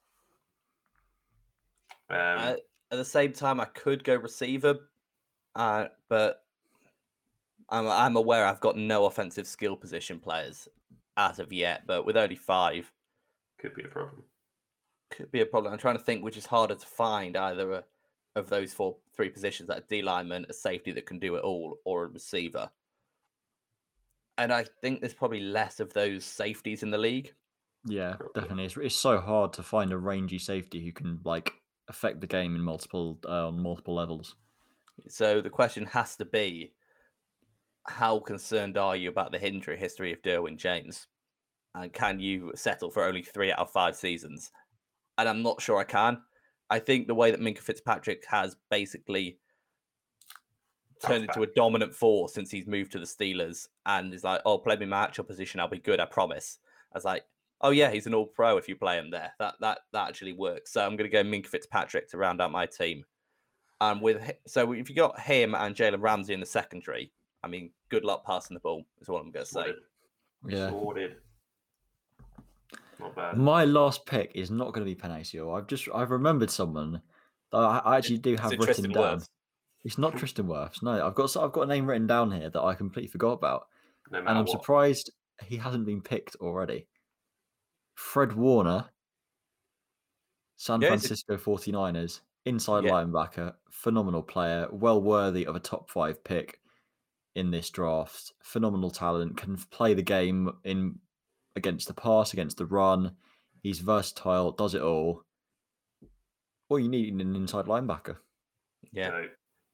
[2.10, 2.54] Um, uh,
[2.90, 4.88] at the same time I could go receiver,
[5.56, 6.44] uh, but
[7.68, 10.68] I'm I'm aware I've got no offensive skill position players
[11.16, 11.82] as of yet.
[11.86, 12.90] But with only five,
[13.58, 14.22] could be a problem.
[15.10, 15.72] could be a problem.
[15.72, 17.84] I'm trying to think which is harder to find either a,
[18.36, 21.44] of those four three positions, that a D lineman, a safety that can do it
[21.44, 22.70] all, or a receiver.
[24.38, 27.34] and I think there's probably less of those safeties in the league.
[27.84, 28.64] Yeah, definitely.
[28.66, 31.52] It's, it's so hard to find a rangy safety who can like
[31.88, 34.36] affect the game in multiple uh, on multiple levels.
[35.08, 36.72] So the question has to be
[37.86, 41.06] how concerned are you about the injury history of Derwin James?
[41.74, 44.50] And can you settle for only three out of five seasons?
[45.16, 46.18] And I'm not sure I can.
[46.70, 49.38] I think the way that Minkah Fitzpatrick has basically
[51.04, 54.58] turned into a dominant force since he's moved to the Steelers and is like, oh,
[54.58, 56.58] play me my actual position, I'll be good, I promise.
[56.92, 57.24] I was like,
[57.60, 59.32] oh yeah, he's an all pro if you play him there.
[59.38, 60.72] That that that actually works.
[60.72, 63.04] So I'm gonna go Minkah Fitzpatrick to round out my team.
[63.80, 67.70] And with so if you got him and Jalen Ramsey in the secondary, I mean,
[67.88, 69.52] good luck passing the ball is what I'm gonna say.
[69.52, 69.76] Sorted.
[70.46, 70.70] Yeah.
[70.70, 71.16] Sorted.
[73.00, 73.36] Not bad.
[73.36, 75.56] My last pick is not going to be Panacio.
[75.56, 77.00] I've just I've remembered someone
[77.52, 79.22] that I, actually do have it written down.
[79.84, 80.82] It's not Tristan Wirfs.
[80.82, 83.66] No, I've got I've got a name written down here that I completely forgot about,
[84.10, 84.50] No and I'm what.
[84.50, 85.10] surprised
[85.44, 86.88] he hasn't been picked already.
[87.94, 88.86] Fred Warner,
[90.56, 92.90] San Yeah, Francisco 49ers, inside Yeah.
[92.90, 96.60] linebacker, phenomenal player, well worthy of a top five pick
[97.34, 98.32] in this draft.
[98.42, 100.98] Phenomenal talent, can play the game in
[101.58, 103.12] against the pass, against the run.
[103.62, 105.22] He's versatile, does it all.
[106.70, 108.16] All you need in an inside linebacker.
[108.92, 109.08] Yeah.
[109.08, 109.26] So,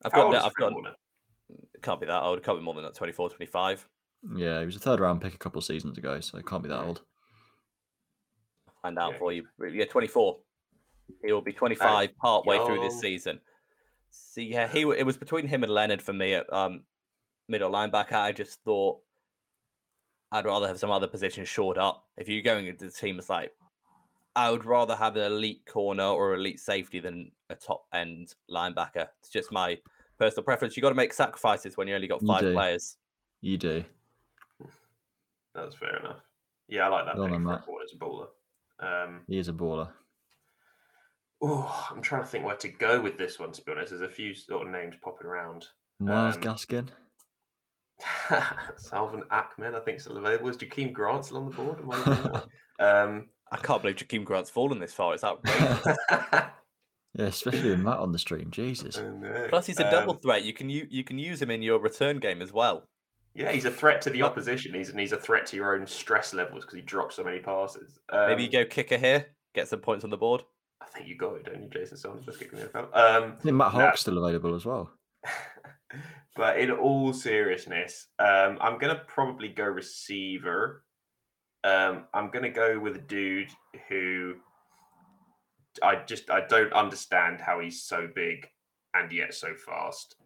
[0.04, 0.38] I've got old that.
[0.38, 0.72] is I've got
[1.74, 2.38] it can't be that old.
[2.38, 3.86] It can't be more than that 24, 25.
[4.36, 6.62] Yeah, he was a third round pick a couple of seasons ago, so it can't
[6.62, 7.02] be that old.
[8.82, 9.18] Find out Yeah.
[9.18, 9.46] for you.
[9.70, 10.38] Yeah, 24.
[11.24, 13.40] He will be 25 part way through this season.
[14.10, 16.84] See, yeah, he it was between him and Leonard for me at um,
[17.48, 18.12] middle linebacker.
[18.14, 19.00] I just thought
[20.34, 22.04] I'd rather have some other positions shored up.
[22.16, 23.52] If you're going into the team, it's like
[24.34, 29.06] I would rather have an elite corner or elite safety than a top end linebacker.
[29.20, 29.78] It's just my
[30.18, 30.76] personal preference.
[30.76, 32.52] You got to make sacrifices when you only got five do.
[32.52, 32.96] players.
[33.42, 33.84] You do.
[35.54, 36.16] That's fair enough.
[36.68, 37.34] Yeah, I like that Well pick.
[37.34, 37.92] done, Fred Matt.
[37.94, 38.26] A baller.
[38.80, 39.88] Um, He is a baller.
[41.42, 43.52] oh, I'm trying to think where to go with this one.
[43.52, 45.66] To be honest, there's a few sort of names popping around.
[46.00, 46.88] Myles Um, Gaskin.
[48.76, 50.48] Salvon Ahmed, I think, still available.
[50.48, 51.78] Is Jakeem Grant still on the board?
[51.80, 52.32] Am I looking at
[52.78, 53.04] that?
[53.04, 55.14] um, I can't believe Jakeem Grant's fallen this far.
[55.14, 55.96] It's outrageous.
[57.16, 58.50] Yeah, especially with Matt on the stream.
[58.50, 59.00] Jesus.
[59.48, 60.42] Plus, he's a double Um, threat.
[60.44, 62.88] You can you, you can use him in your return game as well.
[63.36, 64.74] Yeah, he's a threat to the opposition.
[64.74, 67.38] He's and he's a threat to your own stress levels because he drops so many
[67.38, 67.98] passes.
[68.12, 70.42] Maybe you Um, go kicker here, get some points on the board.
[70.82, 72.24] I think you got it, don't you, Jason Sanders?
[72.26, 72.82] Best kicker in the NFL.
[72.96, 73.80] Um, I think Matt Nah.
[73.80, 74.90] Hawk's still available as well.
[76.36, 80.84] but in all seriousness, um, I'm gonna probably go receiver.
[81.62, 83.50] Um, I'm gonna go with a dude
[83.88, 84.34] who
[85.82, 88.48] I just I don't understand how he's so big
[88.94, 90.16] and yet so fast.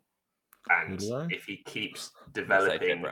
[0.71, 3.03] And if he keeps developing,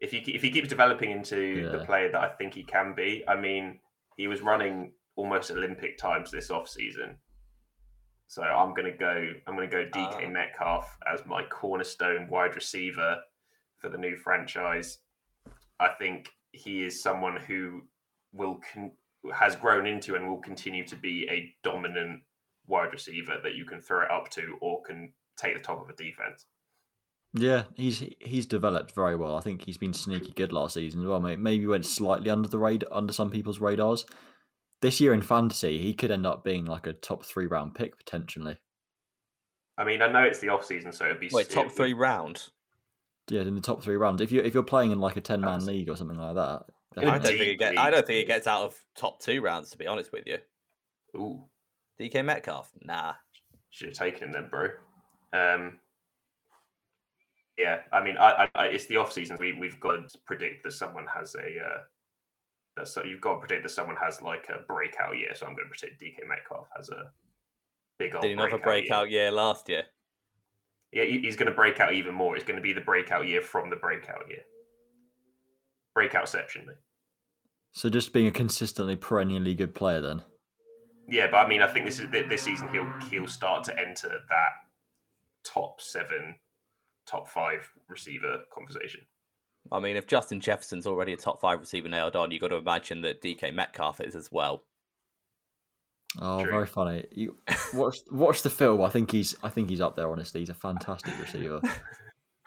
[0.00, 3.24] if he if he keeps developing into the player that I think he can be,
[3.28, 3.78] I mean,
[4.16, 7.16] he was running almost Olympic times this off season.
[8.26, 9.32] So I'm gonna go.
[9.46, 10.28] I'm gonna go DK Ah.
[10.28, 13.18] Metcalf as my cornerstone wide receiver
[13.78, 14.98] for the new franchise.
[15.78, 17.82] I think he is someone who
[18.32, 18.92] will con-
[19.32, 22.22] has grown into and will continue to be a dominant
[22.66, 25.88] wide receiver that you can throw it up to or can take the top of
[25.88, 26.46] a defense.
[27.34, 29.36] Yeah, he's he's developed very well.
[29.36, 31.20] I think he's been sneaky good last season as well.
[31.20, 31.38] Mate.
[31.38, 34.06] Maybe went slightly under the radar, under some people's radars.
[34.84, 37.96] This year in fantasy, he could end up being like a top three round pick
[37.96, 38.58] potentially.
[39.78, 42.50] I mean, I know it's the off season, so it'd be Wait, top three round.
[43.30, 44.20] Yeah, in the top three rounds.
[44.20, 46.64] If you if you're playing in like a ten man league or something like that,
[46.98, 47.18] In a I definitely.
[47.18, 47.78] don't think it deep get.
[47.78, 49.70] I don't think it it gets out of top two rounds.
[49.70, 50.36] To be honest with you,
[51.16, 51.42] Ooh,
[51.98, 52.70] DK Metcalf.
[52.82, 53.14] Nah.
[53.70, 54.68] should have taken him then, bro.
[55.32, 55.78] Um,
[57.56, 59.38] yeah, I mean, I, I, I it's the off season.
[59.40, 61.38] We we've got to predict that someone has a.
[61.40, 61.93] Uh, that
[62.82, 65.30] so you've got to predict that someone has like a breakout year.
[65.34, 67.10] So I'm going to predict DK Metcalf has a
[67.98, 68.22] big old.
[68.22, 69.22] Did he not have a breakout year.
[69.22, 69.84] year last year?
[70.92, 72.36] Yeah, he's going to break out even more.
[72.36, 74.42] It's going to be the breakout year from the breakout year.
[75.96, 76.66] Breakoutception.
[76.66, 76.76] mate.
[77.72, 80.22] So just being a consistently perennially good player then.
[81.08, 84.08] Yeah, but I mean, I think this is this season he'll he'll start to enter
[84.08, 84.52] that
[85.44, 86.36] top seven,
[87.06, 89.00] top five receiver conversation.
[89.72, 92.56] I mean, if Justin Jefferson's already a top five receiver nailed on, you've got to
[92.56, 94.62] imagine that DK Metcalf is as well.
[96.20, 96.50] Oh, True.
[96.52, 97.04] very funny.
[97.10, 97.36] You
[97.72, 98.82] watch watch the film.
[98.82, 100.10] I think he's I think he's up there.
[100.10, 101.60] Honestly, he's a fantastic receiver.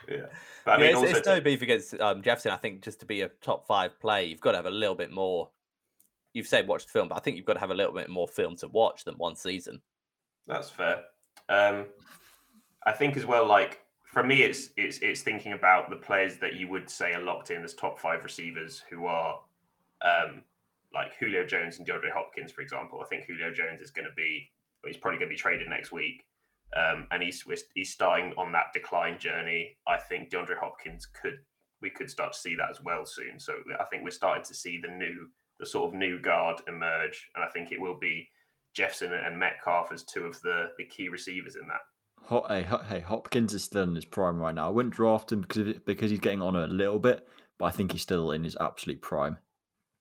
[0.10, 0.28] Yeah,
[0.64, 2.52] but I yeah, it's, also it's to- no beef against um, Jefferson.
[2.52, 4.96] I think just to be a top five play, you've got to have a little
[4.96, 5.50] bit more.
[6.34, 8.10] You've said watch the film, but I think you've got to have a little bit
[8.10, 9.82] more film to watch than one season.
[10.46, 11.04] That's fair.
[11.50, 11.88] Um,
[12.86, 13.82] I think as well, like
[14.18, 17.52] for me, it's it's it's thinking about the players that you would say are locked
[17.52, 19.40] in as top five receivers who are
[20.02, 20.42] um,
[20.92, 23.00] like Julio Jones and DeAndre Hopkins, for example.
[23.00, 24.50] I think Julio Jones is going to be
[24.88, 26.26] he's probably going to be traded next week,
[26.76, 27.44] um, and he's
[27.76, 29.78] he's starting on that decline journey.
[29.88, 31.38] I think DeAndre Hopkins could
[31.84, 33.40] we could start to see that as well soon.
[33.40, 37.30] So I think we're starting to see the new the sort of new guard emerge,
[37.36, 38.28] and I think it will be
[38.74, 41.82] Jefferson and Metcalf as two of the the key receivers in that.
[42.28, 44.68] Hot, hey, hey, Hopkins is still in his prime right now.
[44.68, 47.26] I wouldn't draft him because it, because he's getting on a little bit,
[47.58, 49.38] but I think he's still in his absolute prime.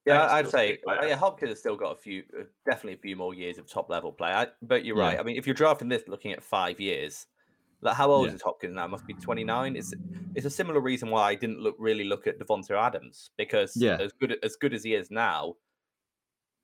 [0.07, 3.33] Yeah, I'd say yeah, Hopkins has still got a few, uh, definitely a few more
[3.33, 4.31] years of top level play.
[4.31, 5.03] I, but you're yeah.
[5.05, 5.21] right.
[5.21, 7.27] I mean, if you're drafting this looking at five years,
[7.81, 8.35] like how old yeah.
[8.35, 8.89] is Hopkins now?
[8.89, 9.77] Must be 29.
[9.77, 9.95] It's
[10.35, 13.99] it's a similar reason why I didn't look really look at Davante Adams because yeah.
[14.01, 15.55] as good as good as he is now,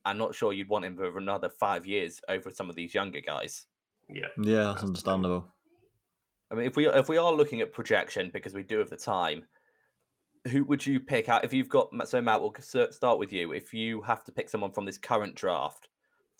[0.05, 3.21] I'm not sure you'd want him for another five years over some of these younger
[3.21, 3.67] guys.
[4.13, 5.47] Yeah, yeah, that's understandable.
[6.51, 8.97] I mean, if we if we are looking at projection because we do have the
[8.97, 9.45] time,
[10.49, 12.43] who would you pick out if you've got so Matt?
[12.43, 12.55] We'll
[12.91, 13.53] start with you.
[13.53, 15.89] If you have to pick someone from this current draft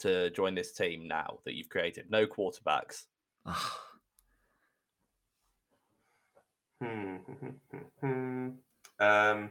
[0.01, 3.05] to join this team now that you've created, no quarterbacks.
[6.83, 7.17] hmm.
[9.01, 9.51] um.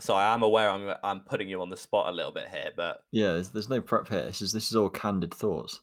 [0.00, 2.70] So I am aware I'm I'm putting you on the spot a little bit here,
[2.76, 4.24] but yeah, there's, there's no prep here.
[4.24, 5.80] This is this is all candid thoughts.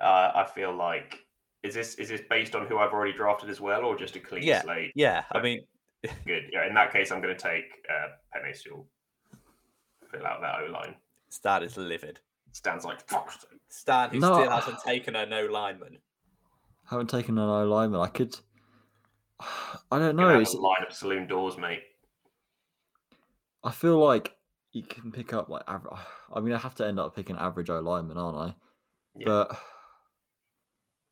[0.00, 1.18] Uh, I feel like
[1.62, 4.20] is this is this based on who I've already drafted as well, or just a
[4.20, 4.92] clean yeah, slate?
[4.94, 5.64] Yeah, I mean,
[6.26, 6.44] good.
[6.52, 8.56] Yeah, in that case, I'm going to take uh, Penei.
[8.64, 8.86] You'll
[10.10, 10.94] fill out that O line.
[11.28, 12.20] Stan is livid.
[12.52, 13.00] Stan's like
[13.68, 15.98] Stan, who no, still hasn't taken a no lineman.
[16.88, 18.00] Haven't taken an no lineman.
[18.00, 18.34] I could.
[19.92, 20.40] I don't know.
[20.40, 21.82] It's a line up saloon doors, mate.
[23.62, 24.34] I feel like
[24.72, 25.94] you can pick up like average.
[26.34, 28.54] I mean, I have to end up picking average O lineman, aren't I?
[29.16, 29.24] Yeah.
[29.26, 29.60] But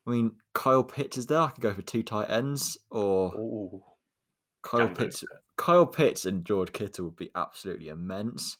[0.09, 1.39] I mean, Kyle Pitts is there.
[1.39, 3.83] I could go for two tight ends, or Ooh.
[4.63, 5.23] Kyle Pitts.
[5.55, 8.57] Kyle Pitts and George Kittle would be absolutely immense.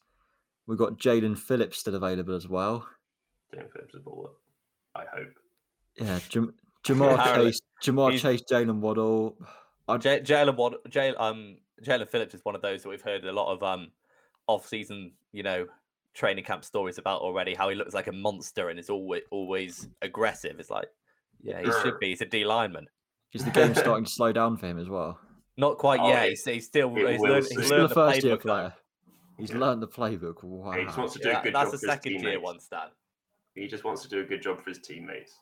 [0.67, 2.88] We've got Jaelan Phillips still available as well.
[3.51, 4.29] Jaelan Phillips is a baller.
[4.93, 5.29] I hope.
[5.97, 6.53] Yeah, Jam-
[6.85, 8.21] Ja'Marr Chase, Ja'Marr He's...
[8.21, 9.35] Chase, Jaylen Waddle.
[9.99, 13.31] J- Jaylen Waddle, J- um, Jaelan Phillips is one of those that we've heard a
[13.31, 13.88] lot of um
[14.45, 15.65] off-season, you know,
[16.13, 17.55] training camp stories about already.
[17.55, 20.59] How he looks like a monster and is always always aggressive.
[20.59, 20.89] It's like
[21.41, 22.10] yeah, he should be.
[22.10, 22.88] He's a D lineman.
[23.34, 25.19] Is the game starting to slow down for him as well?
[25.58, 26.30] Not quite oh, yet.
[26.30, 28.73] He's, he's, still he's, learned, he's, he's learned the, first year player.
[29.38, 29.58] He's yeah.
[29.58, 30.43] learned the playbook.
[30.43, 30.71] Wow.
[30.71, 31.71] He just wants to do yeah, a good that's job.
[31.71, 32.88] That's a second year one, Stan.
[33.56, 35.34] He just wants to do a good job for his teammates.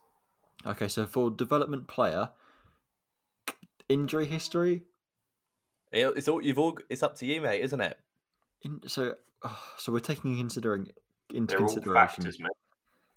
[0.65, 2.29] Okay, so for development player,
[3.89, 4.83] injury history.
[5.91, 6.77] It's all you've all.
[6.89, 7.97] It's up to you, mate, isn't it?
[8.63, 10.87] In, so, oh, so we're taking considering
[11.33, 12.23] into They're consideration.
[12.23, 12.39] Factors,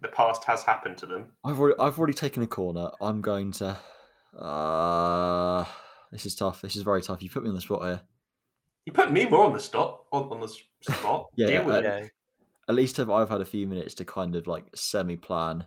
[0.01, 1.27] the past has happened to them.
[1.45, 2.91] I've already, I've already taken a corner.
[3.01, 3.79] I'm going to.
[4.39, 5.65] Uh,
[6.13, 6.63] this is tough.
[6.63, 7.23] This is very tough.
[7.23, 8.01] You put me on the spot here.
[8.87, 10.05] You put me more on the spot.
[10.13, 10.49] On, on the
[10.93, 11.27] spot.
[11.37, 12.07] yeah, yeah,
[12.69, 15.65] At least I've, I've had a few minutes to kind of like semi-plan,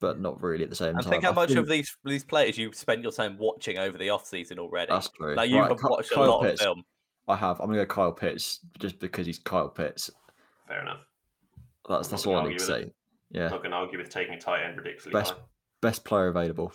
[0.00, 1.10] but not really at the same and time.
[1.10, 1.60] think how I much think...
[1.60, 4.92] of these these players you spent your time watching over the off season already.
[4.92, 5.34] That's true.
[5.34, 6.60] Like you've right, watched Kyle a lot Pitts.
[6.60, 6.82] of film.
[7.26, 7.58] I have.
[7.60, 10.10] I'm gonna go Kyle Pitts just because he's Kyle Pitts.
[10.68, 11.00] Fair enough.
[11.88, 12.92] That's that's all I need to say.
[13.34, 13.38] It.
[13.38, 13.48] Yeah.
[13.48, 15.38] Not going to argue with taking a tight end ridiculously best, high.
[15.82, 16.72] Best player available.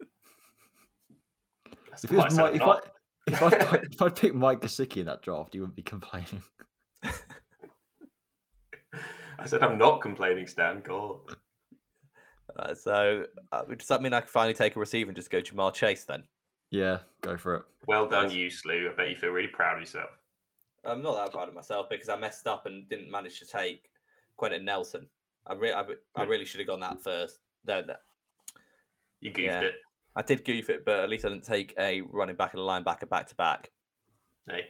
[2.02, 2.78] if, Mike, if, I,
[3.26, 6.42] if, I, if I picked Mike Gesicki in that draft, you wouldn't be complaining.
[9.40, 10.80] I said I'm not complaining, Stan.
[10.80, 11.20] God.
[12.58, 15.40] Uh, so uh, does that mean I can finally take a receiver and just go
[15.40, 16.24] Ja'Marr Chase then?
[16.70, 17.62] Yeah, go for it.
[17.86, 18.90] Well done, you Slew.
[18.92, 20.10] I bet you feel really proud of yourself.
[20.84, 23.89] I'm not that proud of myself because I messed up and didn't manage to take
[24.40, 25.06] Quenton Nelson.
[25.46, 25.84] I, re- I,
[26.16, 27.40] I really should have gone that first.
[27.66, 27.94] No, no.
[29.20, 29.74] You goofed yeah, it.
[30.16, 32.64] I did goof it, but at least I didn't take a running back and a
[32.64, 33.70] linebacker back to back.
[34.48, 34.64] Hey,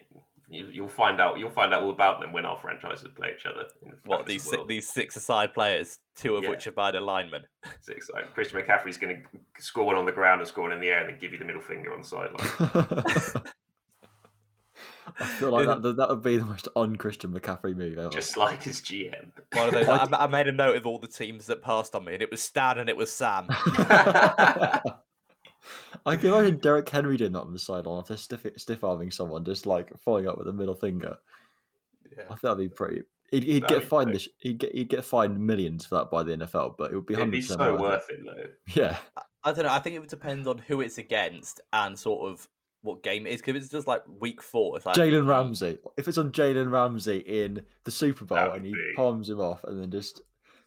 [0.48, 1.38] you, will find out.
[1.38, 3.68] You'll find out all about them when our franchises play each other.
[4.06, 6.50] what these six, these six aside players, two of yeah.
[6.50, 7.42] which are by the linemen.
[7.80, 8.11] Six.
[8.12, 10.88] Like, Christian McCaffrey's going to score one on the ground and score one in the
[10.88, 13.44] air, and then give you the middle finger on the sideline.
[15.20, 18.09] I feel like that, that would be the most un-Christian McCaffrey move ever.
[18.09, 19.30] Just like his GM.
[19.53, 22.05] One of those, I, I, made a note of all the teams that passed on
[22.07, 23.47] me, and it was Stan and it was Sam.
[26.07, 29.45] I can imagine Derrick Henry doing that on the sideline after stiff stiff arming someone,
[29.45, 31.18] just like following up with a middle finger.
[32.16, 32.24] Yeah.
[32.24, 33.03] I think that'd be pretty.
[33.30, 34.14] He'd, he'd get fined.
[34.14, 37.07] This, he'd get he'd get fined millions for that by the NFL, but it would
[37.07, 38.20] be hundred percent so worth it.
[38.20, 38.47] it though.
[38.74, 39.72] Yeah, I, I don't know.
[39.72, 42.49] I think it would depend on who it's against and sort of
[42.83, 44.76] what game it is because it's just like week four.
[44.76, 45.78] It's like Jalen Ramsey.
[45.97, 48.93] If it's on Jalen Ramsey in the Super Bowl and he be.
[48.97, 50.22] palms him off and then just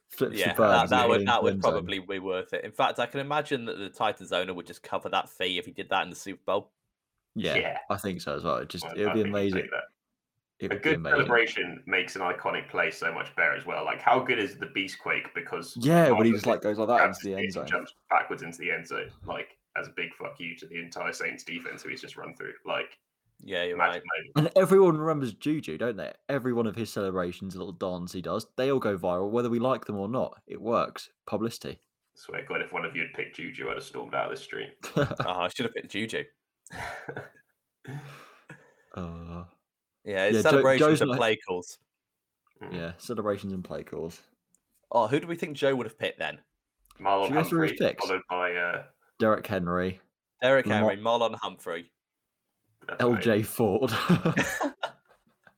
[0.09, 0.71] Flips Yeah, the bird.
[0.71, 1.71] that, that would that would end zone.
[1.71, 2.63] probably be worth it.
[2.63, 5.65] In fact, I can imagine that the Titans owner would just cover that fee if
[5.65, 6.71] he did that in the Super Bowl.
[7.35, 7.77] Yeah, Yeah.
[7.89, 8.57] I think so as well.
[8.57, 9.69] It just Well, it would be think you'd take amazing.
[9.71, 9.83] that.
[10.59, 13.83] It A good celebration makes an iconic play so much better as well.
[13.83, 15.33] Like, how good is the Beastquake?
[15.33, 17.67] Because Yeah, when he just like goes like that into the his end zone.
[17.67, 21.13] jumps backwards into the end zone, like as a big fuck you to the entire
[21.13, 22.53] Saints defense who he's just run through.
[22.65, 22.97] Like,
[23.43, 24.25] Yeah, you're magic right.
[24.35, 24.53] moment.
[24.55, 26.13] And everyone remembers Juju, don't they?
[26.29, 29.59] Every one of his celebrations, little dance he does, they all go viral, whether we
[29.59, 30.41] like them or not.
[30.47, 31.09] It works.
[31.25, 31.79] Publicity.
[31.79, 34.31] I swear to God, if one of you had picked Juju, I'd have stormed out
[34.31, 34.69] of the stream.
[34.95, 36.23] Oh, I should have picked Juju.
[38.95, 39.43] uh,
[40.05, 41.77] Yeah, it's Yeah, celebrations Joe's and not- play calls.
[42.61, 42.73] Mm.
[42.73, 44.21] yeah, celebrations and play calls.
[44.91, 46.37] Oh, who do we think Joe would have picked then?
[47.01, 48.83] Marlon Should we go Humphrey, followed by uh,
[49.23, 50.01] Derrick Henry,
[50.41, 51.89] Derrick Lamar- Henry, Marlon Humphrey.
[52.99, 53.89] LJ Fort.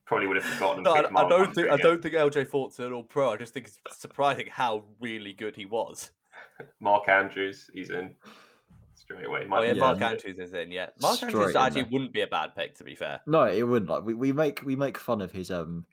[0.06, 0.84] Probably would have forgotten.
[0.84, 3.32] No, I, I don't think I don't think LJ Fort's an all pro.
[3.32, 6.12] I just think it's surprising how really good he was.
[6.78, 8.14] Mark Andrews, he's in
[8.94, 9.48] straight away.
[9.50, 10.00] Oh yeah, Yeah, Mark.
[10.00, 10.70] Andrews is in.
[10.70, 11.90] Yeah, Mark Straight Andrews in actually there.
[11.90, 13.20] wouldn't be a bad pick to be fair.
[13.26, 13.90] no, it wouldn't.
[13.90, 15.84] Like we, we make we make fun of his um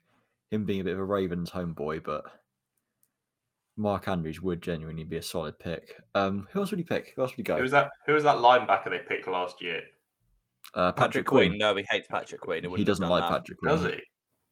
[0.52, 2.24] him being a bit of a Ravens homeboy, but
[3.76, 6.00] Mark Andrews would genuinely be a solid pick.
[6.14, 7.12] Um, who else would he pick?
[7.16, 7.56] Who else would he go?
[7.56, 7.90] Who was that?
[8.06, 9.82] Who was that linebacker they picked last year?
[10.74, 11.50] uh, Patrick, Patrick, Queen.
[11.50, 11.58] Queen.
[11.58, 12.62] No, he hates Patrick Queen.
[12.62, 13.30] He wouldn't doesn't like that.
[13.30, 13.76] Patrick Queen.
[13.76, 14.00] Does he?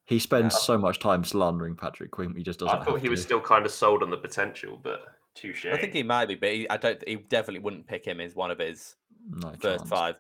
[0.05, 0.59] He spends Yeah.
[0.61, 2.35] so much time slandering Patrick Queen.
[2.37, 2.77] He just doesn't.
[2.81, 5.01] I thought have he was still kind of sold on the potential, but
[5.35, 5.67] touche.
[5.67, 7.03] I think he might be, but he, I don't.
[7.07, 8.97] He definitely wouldn't pick him as one of his
[9.31, 10.17] no first five.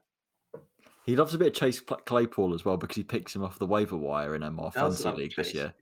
[1.04, 3.66] He loves a bit of Chase Claypool as well because he picks him off the
[3.66, 5.74] waiver wire in MR Does Fantasy League this year.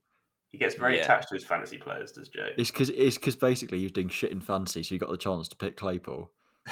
[0.53, 1.05] He gets very Yeah.
[1.05, 2.49] attached to his fantasy players, does Joe?
[2.59, 5.17] It's because it's because basically he was doing shit in fantasy, so he got the
[5.17, 6.31] chance to pick Claypool.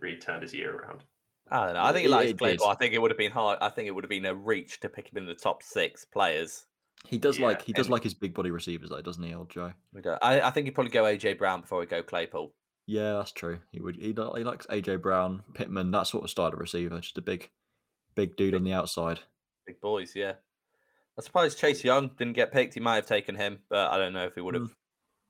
[0.00, 1.04] Really turned his year around.
[1.50, 1.82] I don't know.
[1.82, 2.66] I think he likes Claypool.
[2.68, 2.72] did.
[2.72, 3.58] I think it would have been hard.
[3.60, 6.04] I think it would have been a reach to pick him in the top six
[6.06, 6.64] players.
[7.06, 9.34] He does Yeah, like he does and- like his big body receivers though, doesn't he,
[9.34, 9.72] old Joe?
[10.22, 12.54] I, I think he'd probably go AJ Brown before we go Claypool.
[12.86, 13.58] Yeah, that's true.
[13.72, 13.96] He would.
[13.96, 16.98] He, he likes AJ Brown, Pittman, that sort of style of receiver.
[17.00, 17.50] Just a big,
[18.14, 19.20] big dude on the outside.
[19.66, 20.34] Big boys, yeah.
[21.16, 22.74] I'm surprised Chase Young didn't get picked.
[22.74, 24.64] He might have taken him, but I don't know if he would have.
[24.64, 24.74] Mm.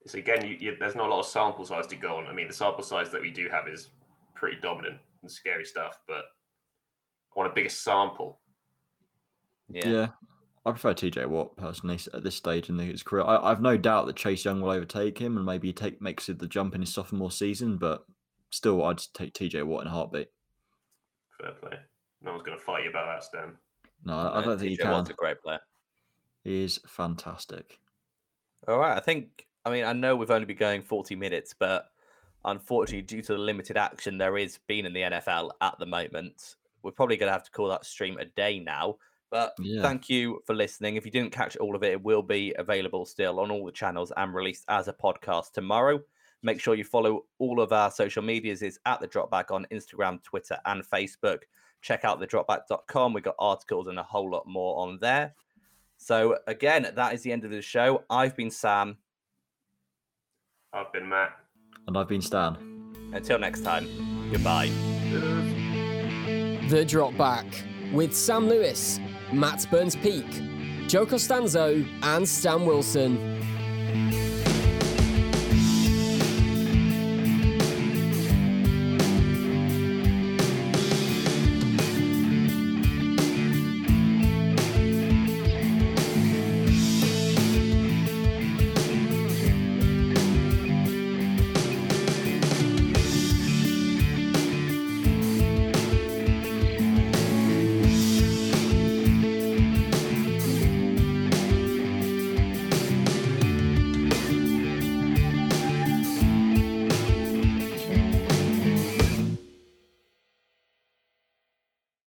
[0.07, 2.27] So again, you, you, there's not a lot of sample size to go on.
[2.27, 3.91] I mean, the sample size that we do have is
[4.35, 8.41] pretty dominant and scary stuff, but I want a bigger sample.
[9.69, 9.89] Yeah.
[9.89, 10.09] Yeah.
[10.67, 13.25] I prefer TJ Watt personally at this stage in his career.
[13.25, 16.39] I, I've no doubt that Chase Young will overtake him and maybe take makes it
[16.39, 18.05] the jump in his sophomore season, but
[18.51, 20.29] still, I'd take TJ Watt in a heartbeat.
[21.41, 21.79] Fair play.
[22.23, 23.57] No one's going to fight you about that, Stan.
[24.05, 24.91] No, I, I don't think he TJ can.
[24.91, 25.61] Watt's a great player.
[26.45, 27.79] Is fantastic.
[28.67, 28.97] All right.
[28.97, 31.87] I think, I mean, I know we've only been going 40 minutes, but
[32.45, 36.57] unfortunately, due to the limited action there is being in the NFL at the moment,
[36.83, 38.97] we're probably going to have to call that stream a day now.
[39.31, 39.83] But Yeah.
[39.83, 40.97] thank you for listening.
[40.97, 43.73] If you didn't catch all of it, it will be available still on all the
[43.73, 46.01] channels and released as a podcast tomorrow.
[46.43, 50.23] Make sure you follow all of our social medias is at the dropback on Instagram,
[50.23, 51.43] Twitter, and Facebook.
[51.83, 53.13] Check out the dropback.com.
[53.13, 55.35] We've got articles and a whole lot more on there.
[56.03, 58.05] So again, that is the end of the show.
[58.09, 58.97] I've been Sam.
[60.73, 61.33] I've been Matt.
[61.87, 62.57] And I've been Stan.
[63.13, 63.87] Until next time,
[64.33, 64.71] goodbye.
[66.69, 67.45] The Drop Back
[67.93, 68.99] with Sam Lewis,
[69.31, 70.27] Matt Burns Peak,
[70.89, 73.43] Joe Costanzo, and Stan Wilson.